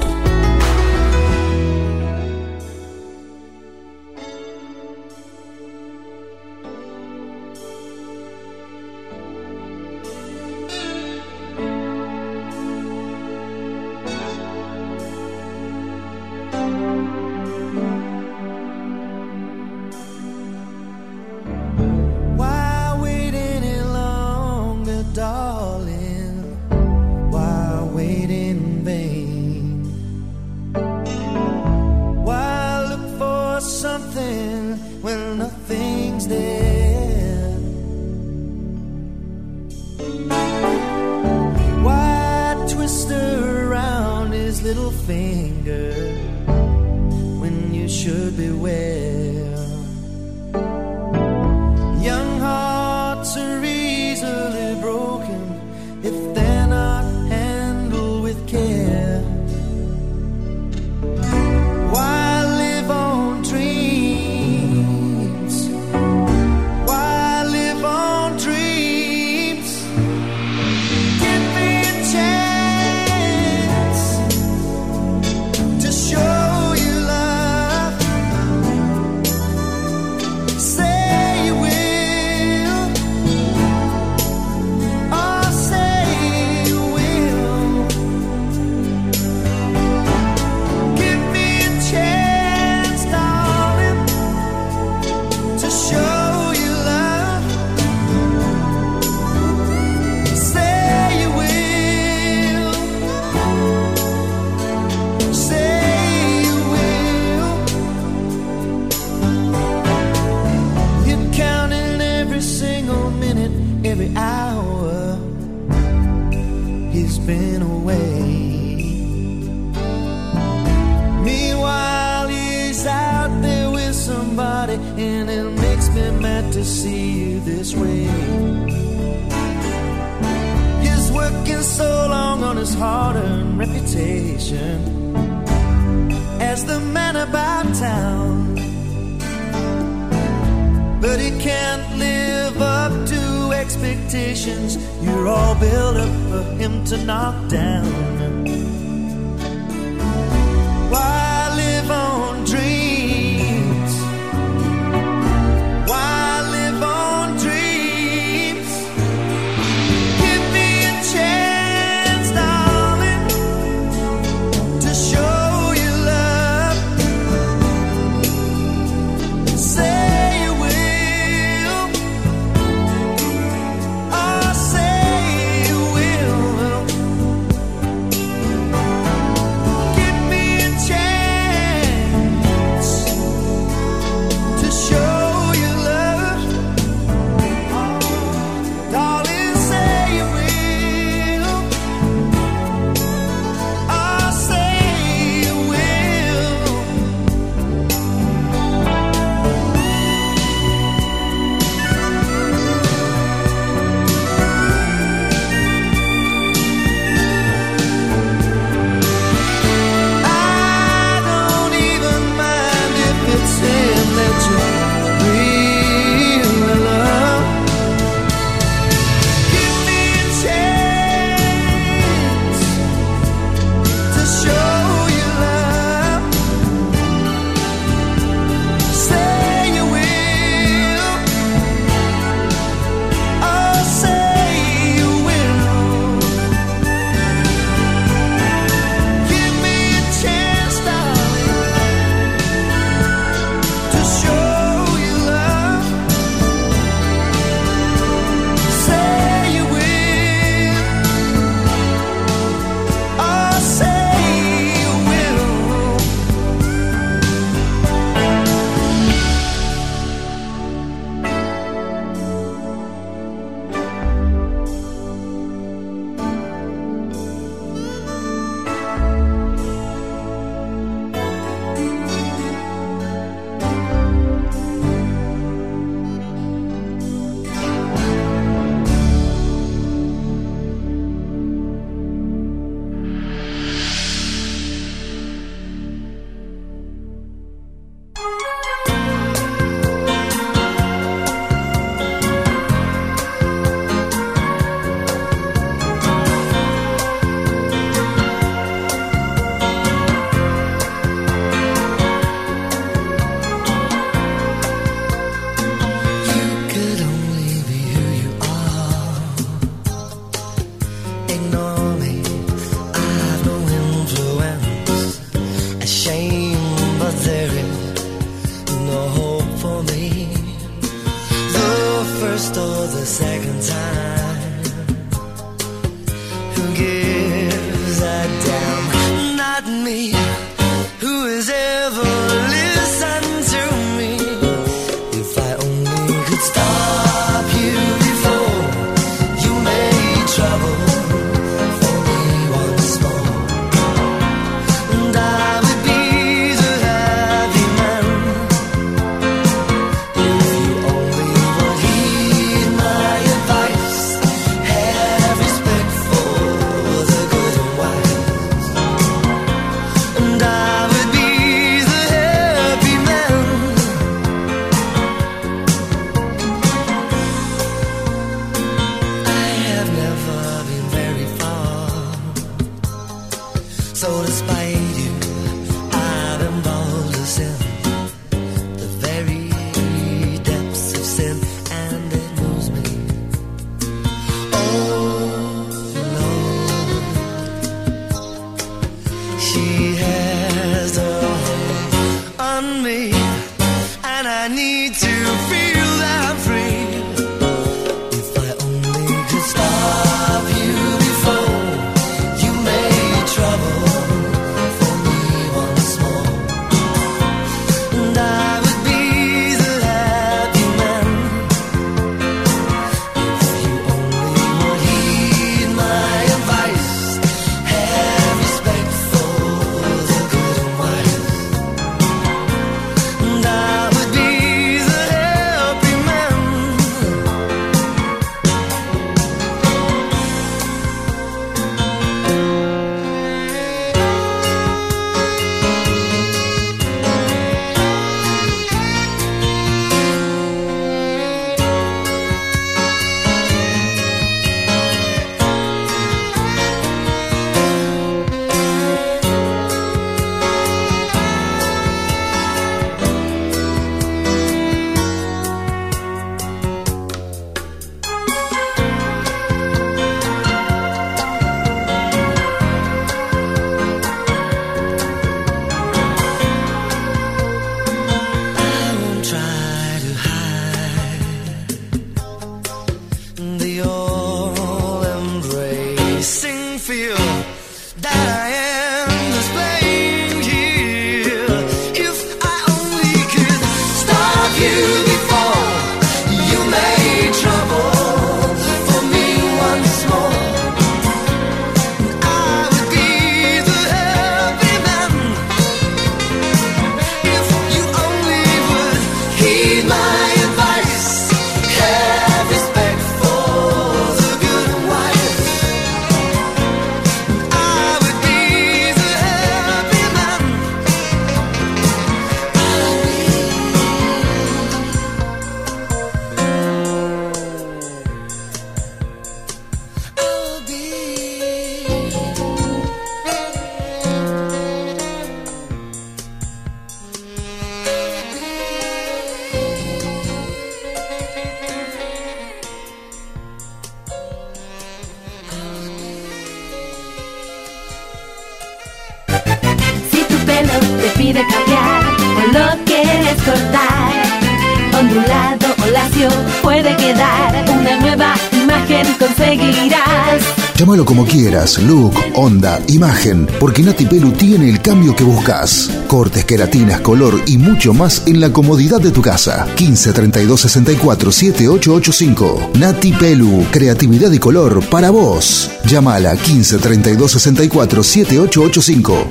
look, 551.78 552.14
onda, 552.34 552.80
imagen, 552.88 553.46
porque 553.58 553.82
Nati 553.82 554.06
Pelu 554.06 554.30
tiene 554.32 554.70
el 554.70 554.80
cambio 554.80 555.14
que 555.14 555.24
buscas. 555.24 555.90
Cortes, 556.06 556.44
queratinas, 556.44 557.00
color 557.00 557.40
y 557.46 557.58
mucho 557.58 557.92
más 557.92 558.22
en 558.26 558.40
la 558.40 558.52
comodidad 558.52 559.00
de 559.00 559.10
tu 559.10 559.20
casa. 559.20 559.66
15 559.74 560.12
32 560.12 560.60
64 560.60 561.32
7885. 561.32 562.70
Nati 562.78 563.12
Pelu, 563.12 563.66
creatividad 563.70 564.30
y 564.32 564.38
color 564.38 564.84
para 564.86 565.10
vos. 565.10 565.70
Llámala 565.84 566.36
15 566.36 566.78
32 566.78 567.32
64 567.32 568.02
7885. 568.02 569.26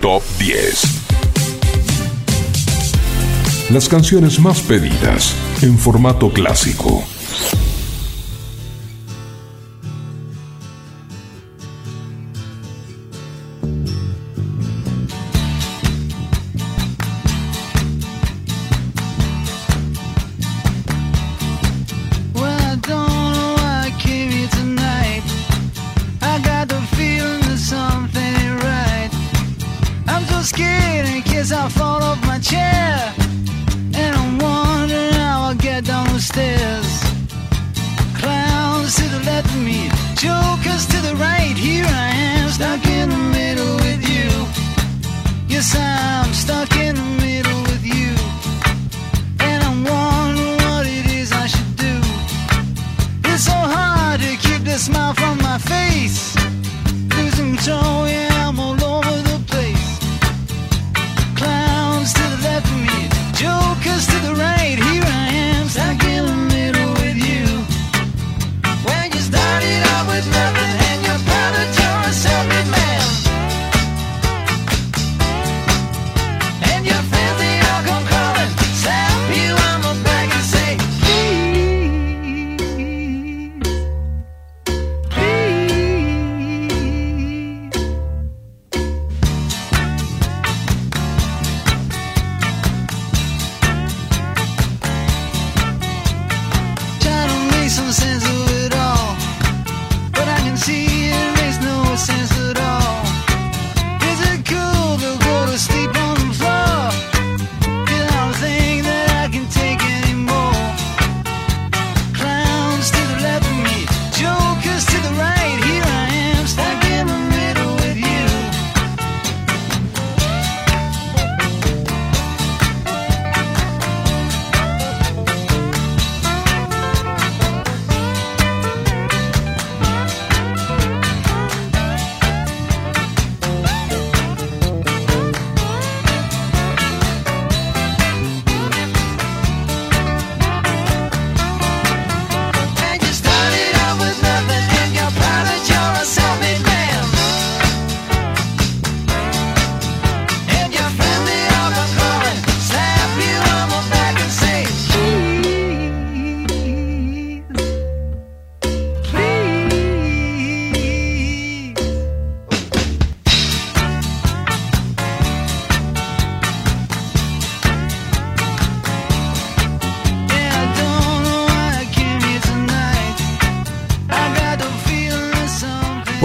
Top 0.00 0.22
10 0.38 1.00
las 3.70 3.88
canciones 3.88 4.40
más 4.40 4.60
pedidas 4.60 5.32
en 5.62 5.78
formato 5.78 6.32
clásico. 6.32 7.04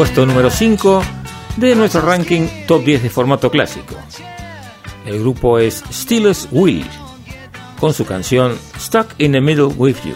Puesto 0.06 0.28
número 0.28 0.52
5 0.52 1.02
de 1.58 1.76
nuestro 1.76 2.02
ranking 2.02 2.48
top 2.68 2.84
10 2.86 3.02
de 3.02 3.10
formato 3.10 3.50
clásico. 3.50 3.96
El 5.04 5.20
grupo 5.20 5.58
es 5.58 5.84
Steelers 5.92 6.48
Will, 6.52 6.86
con 7.80 7.92
su 7.92 8.06
canción 8.06 8.56
Stuck 8.80 9.16
in 9.18 9.32
the 9.32 9.42
Middle 9.42 9.74
with 9.76 9.96
You. 10.06 10.14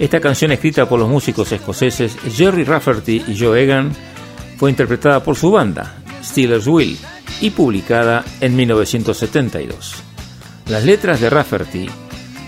Esta 0.00 0.20
canción 0.20 0.50
escrita 0.50 0.88
por 0.88 0.98
los 0.98 1.08
músicos 1.08 1.52
escoceses 1.52 2.16
Jerry 2.34 2.64
Rafferty 2.64 3.22
y 3.28 3.38
Joe 3.38 3.62
Egan 3.62 3.92
fue 4.58 4.70
interpretada 4.70 5.22
por 5.22 5.36
su 5.36 5.52
banda, 5.52 6.02
Steelers 6.24 6.66
Will, 6.66 6.98
y 7.40 7.50
publicada 7.50 8.24
en 8.40 8.56
1972. 8.56 10.02
Las 10.66 10.84
letras 10.84 11.20
de 11.20 11.30
Rafferty 11.30 11.88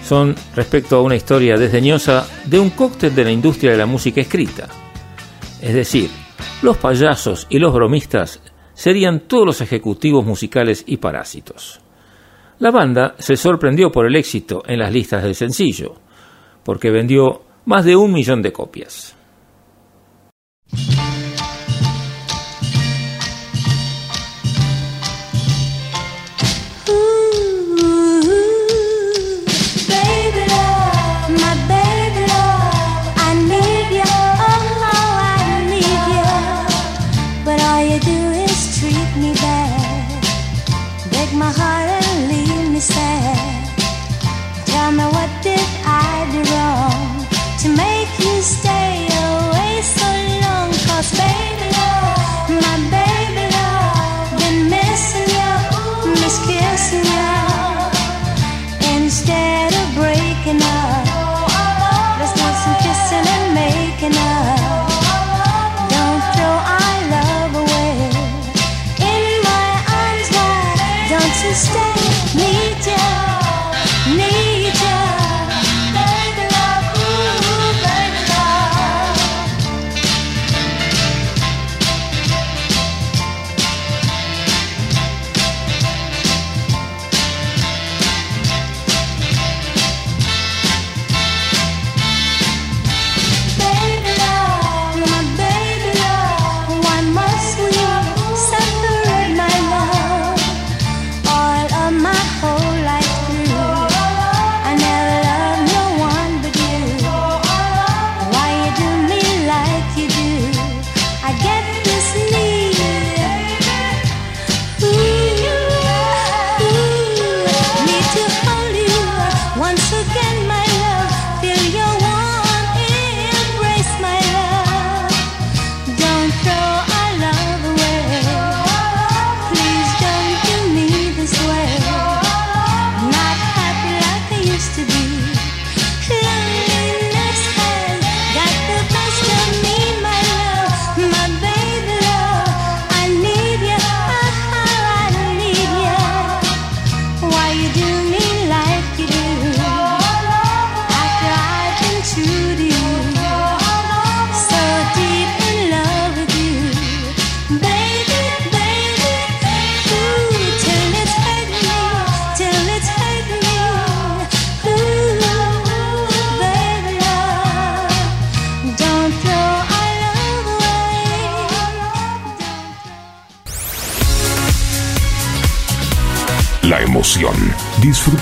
son 0.05 0.35
respecto 0.57 0.97
a 0.97 1.03
una 1.03 1.15
historia 1.15 1.57
desdeñosa 1.57 2.27
de 2.47 2.59
un 2.59 2.71
cóctel 2.71 3.15
de 3.15 3.25
la 3.25 3.31
industria 3.31 3.71
de 3.71 3.79
la 3.79 3.87
música 3.87 4.21
escrita. 4.21 4.67
Es 5.61 5.75
decir, 5.75 6.11
los 6.63 6.77
payasos 6.79 7.47
y 7.51 7.59
los 7.59 7.75
bromistas 7.75 8.41
serían 8.73 9.21
todos 9.27 9.45
los 9.45 9.61
ejecutivos 9.61 10.25
musicales 10.25 10.85
y 10.87 10.97
parásitos. 10.97 11.81
La 12.61 12.71
banda 12.71 13.17
se 13.19 13.37
sorprendió 13.37 13.91
por 13.91 14.07
el 14.07 14.17
éxito 14.17 14.63
en 14.67 14.79
las 14.79 14.93
listas 14.93 15.23
del 15.25 15.35
sencillo, 15.35 15.95
porque 16.65 16.91
vendió 16.91 17.43
más 17.67 17.85
de 17.85 17.97
un 17.97 18.13
millón 18.13 18.43
de 18.43 18.53
copias. 18.53 19.17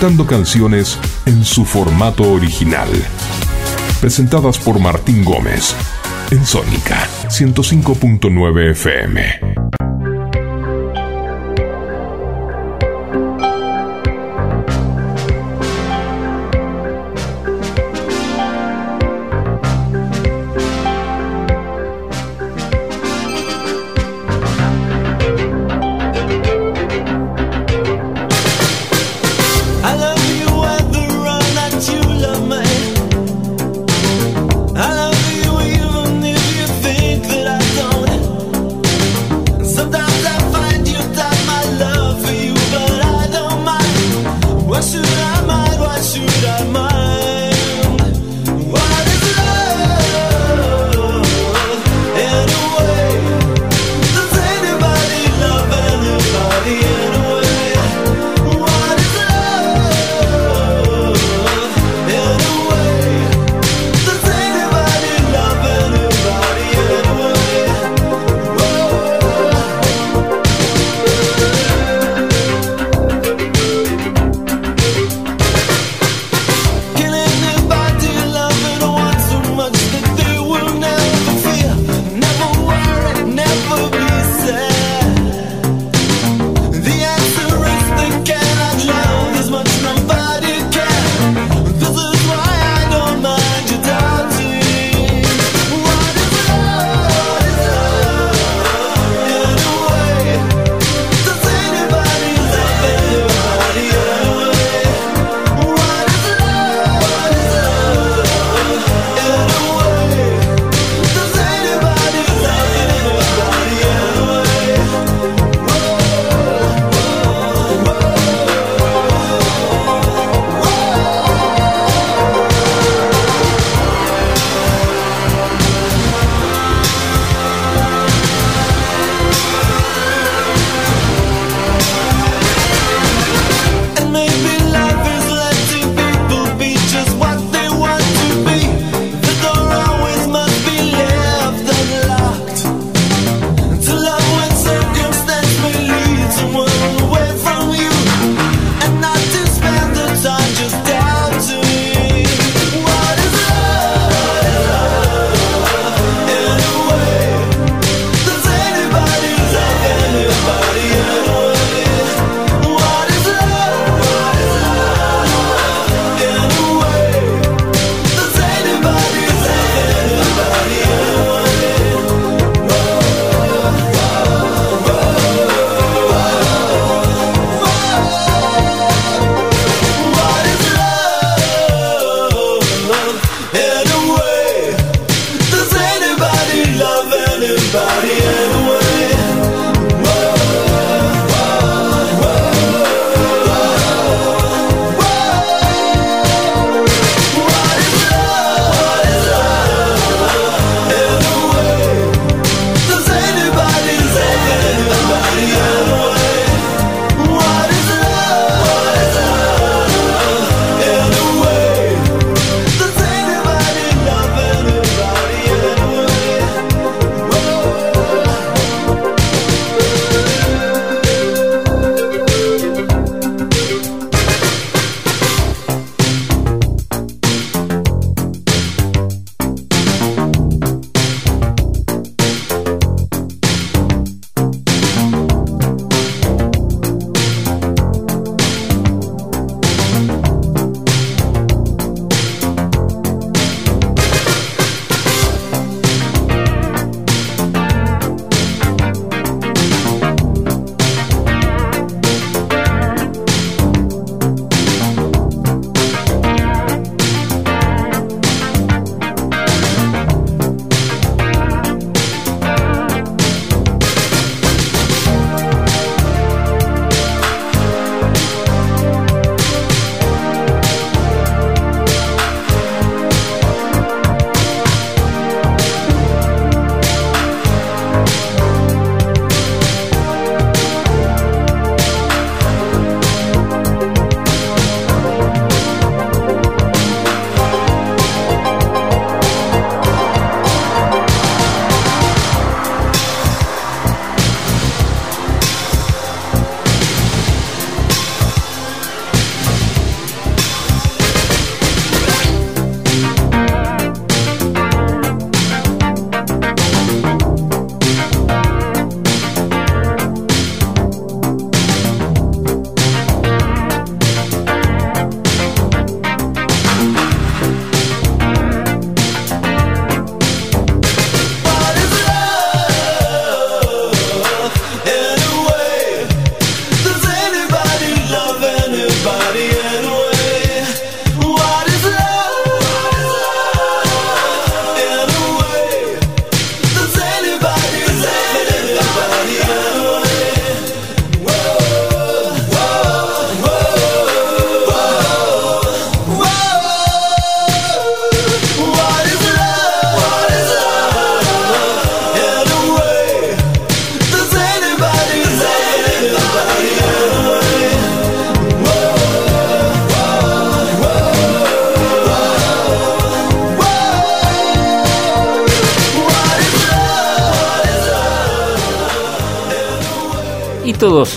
Disfrutando 0.01 0.25
canciones 0.25 0.97
en 1.27 1.45
su 1.45 1.63
formato 1.63 2.23
original. 2.31 2.89
Presentadas 3.99 4.57
por 4.57 4.79
Martín 4.79 5.23
Gómez 5.23 5.75
en 6.31 6.43
Sónica 6.43 7.07
105.9 7.29 8.71
FM. 8.71 9.40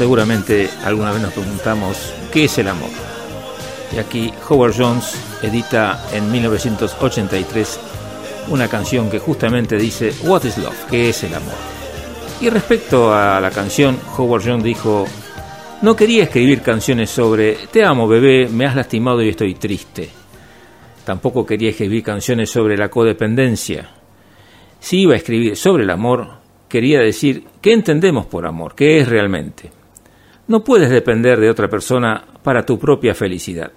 Seguramente 0.05 0.69
alguna 0.85 1.13
vez 1.13 1.23
nos 1.23 1.33
preguntamos 1.33 2.13
qué 2.31 2.45
es 2.45 2.59
el 2.59 2.69
amor. 2.69 2.91
Y 3.91 3.99
aquí 3.99 4.31
Howard 4.51 4.75
Jones 4.77 5.19
edita 5.41 5.99
en 6.13 6.31
1983 6.31 7.81
una 8.49 8.69
canción 8.69 9.09
que 9.09 9.19
justamente 9.19 9.79
dice 9.79 10.13
What 10.25 10.45
is 10.45 10.59
Love? 10.59 10.77
¿Qué 10.91 11.09
es 11.09 11.25
el 11.25 11.33
amor? 11.33 11.55
Y 12.39 12.51
respecto 12.51 13.15
a 13.15 13.41
la 13.41 13.51
canción, 13.51 13.99
Howard 14.19 14.43
Jones 14.45 14.65
dijo, 14.65 15.07
no 15.81 15.97
quería 15.97 16.25
escribir 16.25 16.61
canciones 16.61 17.09
sobre 17.09 17.55
Te 17.73 17.83
amo 17.83 18.07
bebé, 18.07 18.47
me 18.51 18.67
has 18.67 18.77
lastimado 18.77 19.23
y 19.23 19.31
estoy 19.31 19.55
triste. 19.55 20.11
Tampoco 21.07 21.47
quería 21.47 21.71
escribir 21.71 22.03
canciones 22.03 22.51
sobre 22.51 22.77
la 22.77 22.91
codependencia. 22.91 23.89
Si 24.81 25.01
iba 25.01 25.15
a 25.15 25.17
escribir 25.17 25.57
sobre 25.57 25.85
el 25.85 25.91
amor, 25.91 26.29
quería 26.69 27.01
decir 27.01 27.45
qué 27.63 27.73
entendemos 27.73 28.27
por 28.27 28.45
amor, 28.45 28.75
qué 28.75 28.99
es 28.99 29.09
realmente. 29.09 29.71
No 30.47 30.63
puedes 30.63 30.91
depender 30.91 31.41
de 31.41 31.51
otra 31.51 31.69
persona 31.69 32.25
para 32.43 32.67
tu 32.67 32.79
propia 32.79 33.15
felicidad. 33.15 33.73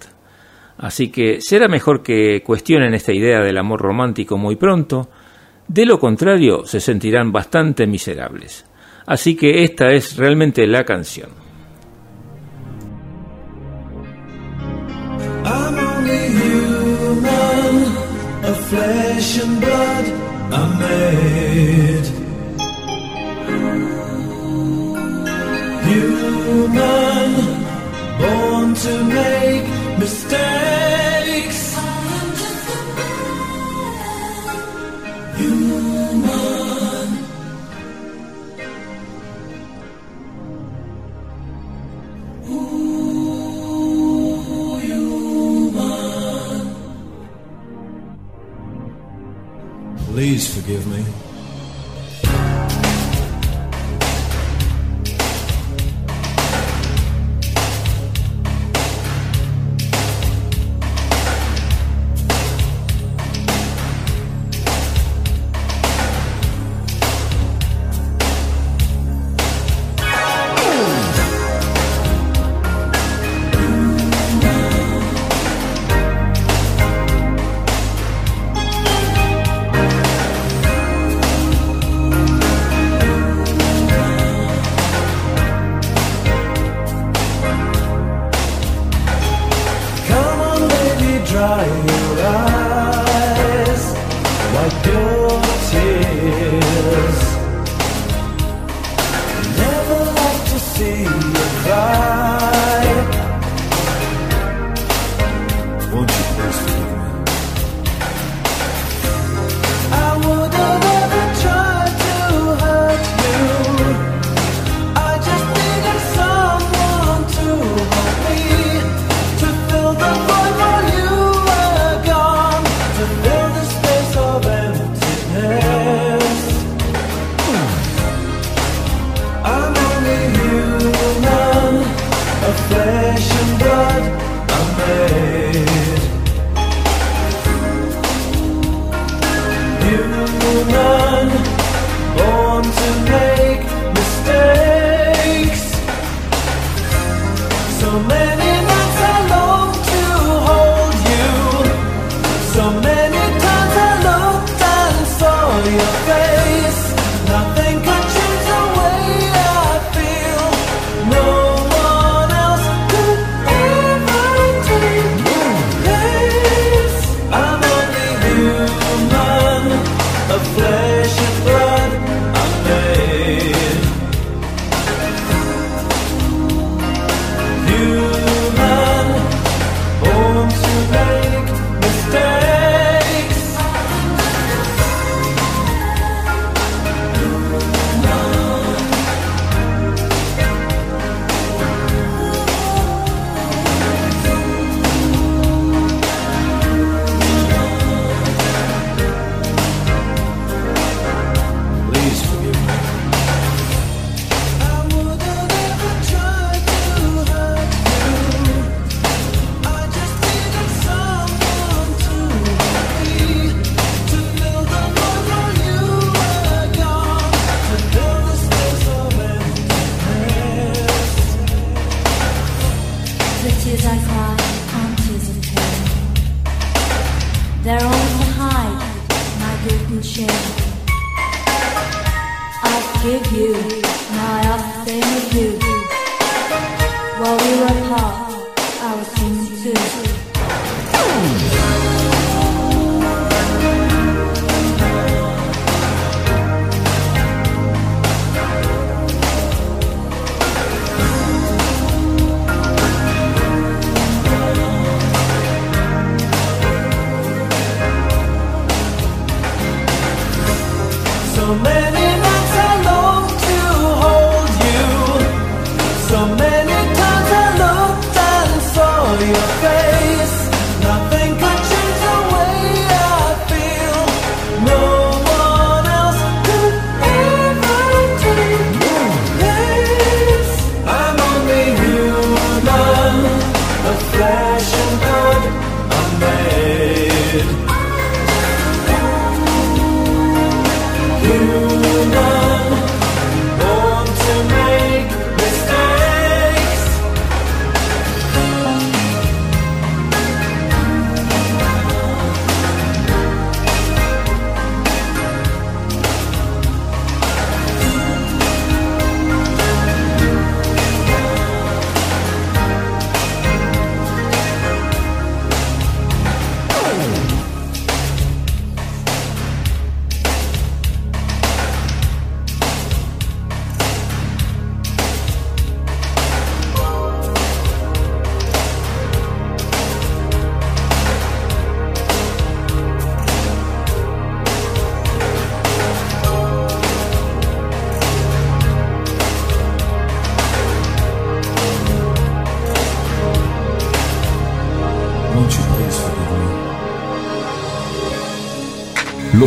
Así 0.76 1.10
que 1.10 1.40
será 1.40 1.66
mejor 1.66 2.02
que 2.02 2.42
cuestionen 2.44 2.94
esta 2.94 3.12
idea 3.12 3.40
del 3.40 3.58
amor 3.58 3.80
romántico 3.80 4.38
muy 4.38 4.56
pronto, 4.56 5.08
de 5.66 5.84
lo 5.84 5.98
contrario 5.98 6.64
se 6.66 6.80
sentirán 6.80 7.32
bastante 7.32 7.86
miserables. 7.86 8.64
Así 9.06 9.34
que 9.34 9.64
esta 9.64 9.90
es 9.92 10.16
realmente 10.16 10.66
la 10.66 10.84
canción. 10.84 11.30
Human, 26.78 27.34
born 28.20 28.68
to 28.74 28.92
make 29.04 29.66
mistakes. 29.98 31.60
Human. 35.36 36.18
Ooh, 43.38 44.78
human. 44.78 46.62
Please 50.06 50.44
forgive 50.54 50.86
me. 50.86 51.27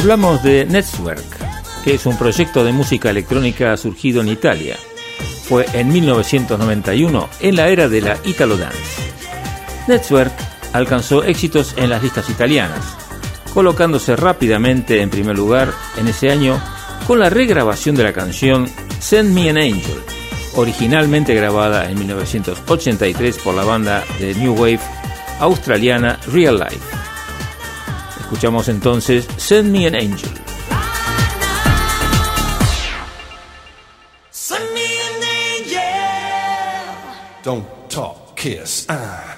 Hablamos 0.00 0.42
de 0.42 0.64
Network, 0.64 1.22
que 1.84 1.92
es 1.92 2.06
un 2.06 2.16
proyecto 2.16 2.64
de 2.64 2.72
música 2.72 3.10
electrónica 3.10 3.76
surgido 3.76 4.22
en 4.22 4.28
Italia. 4.28 4.78
Fue 5.44 5.66
en 5.74 5.88
1991, 5.88 7.28
en 7.40 7.56
la 7.56 7.68
era 7.68 7.86
de 7.86 8.00
la 8.00 8.16
Italo 8.24 8.56
Dance. 8.56 9.12
Network 9.88 10.32
alcanzó 10.72 11.22
éxitos 11.22 11.74
en 11.76 11.90
las 11.90 12.02
listas 12.02 12.30
italianas, 12.30 12.80
colocándose 13.52 14.16
rápidamente 14.16 15.02
en 15.02 15.10
primer 15.10 15.36
lugar 15.36 15.70
en 15.98 16.08
ese 16.08 16.30
año 16.30 16.58
con 17.06 17.18
la 17.18 17.28
regrabación 17.28 17.94
de 17.94 18.04
la 18.04 18.14
canción 18.14 18.70
Send 19.00 19.34
Me 19.34 19.50
an 19.50 19.58
Angel, 19.58 20.00
originalmente 20.56 21.34
grabada 21.34 21.90
en 21.90 21.98
1983 21.98 23.36
por 23.36 23.54
la 23.54 23.64
banda 23.64 24.02
de 24.18 24.34
New 24.34 24.54
Wave 24.54 24.80
australiana 25.40 26.18
Real 26.32 26.58
Life. 26.58 26.99
Escuchamos 28.30 28.68
entonces 28.68 29.26
Send 29.38 29.72
Me 29.72 29.88
an 29.88 29.96
Angel. 29.96 30.30
Send 34.30 34.72
me 34.72 34.86
an 35.00 35.24
angel. 35.24 35.82
Don't 37.42 37.66
talk, 37.88 38.36
kiss. 38.36 38.86
Ah. 38.88 39.29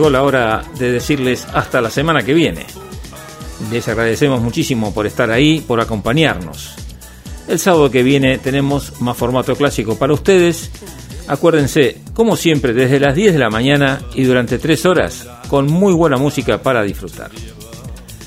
Llegó 0.00 0.08
la 0.08 0.22
hora 0.22 0.64
de 0.78 0.92
decirles 0.92 1.46
hasta 1.52 1.82
la 1.82 1.90
semana 1.90 2.22
que 2.22 2.32
viene. 2.32 2.64
Les 3.70 3.86
agradecemos 3.86 4.40
muchísimo 4.40 4.94
por 4.94 5.06
estar 5.06 5.30
ahí, 5.30 5.60
por 5.60 5.78
acompañarnos. 5.78 6.72
El 7.46 7.58
sábado 7.58 7.90
que 7.90 8.02
viene 8.02 8.38
tenemos 8.38 8.98
más 9.02 9.14
formato 9.14 9.54
clásico 9.54 9.98
para 9.98 10.14
ustedes. 10.14 10.70
Acuérdense, 11.28 11.98
como 12.14 12.36
siempre, 12.36 12.72
desde 12.72 12.98
las 12.98 13.14
10 13.14 13.34
de 13.34 13.38
la 13.40 13.50
mañana 13.50 14.00
y 14.14 14.24
durante 14.24 14.58
3 14.58 14.86
horas, 14.86 15.28
con 15.50 15.66
muy 15.66 15.92
buena 15.92 16.16
música 16.16 16.62
para 16.62 16.82
disfrutar. 16.82 17.30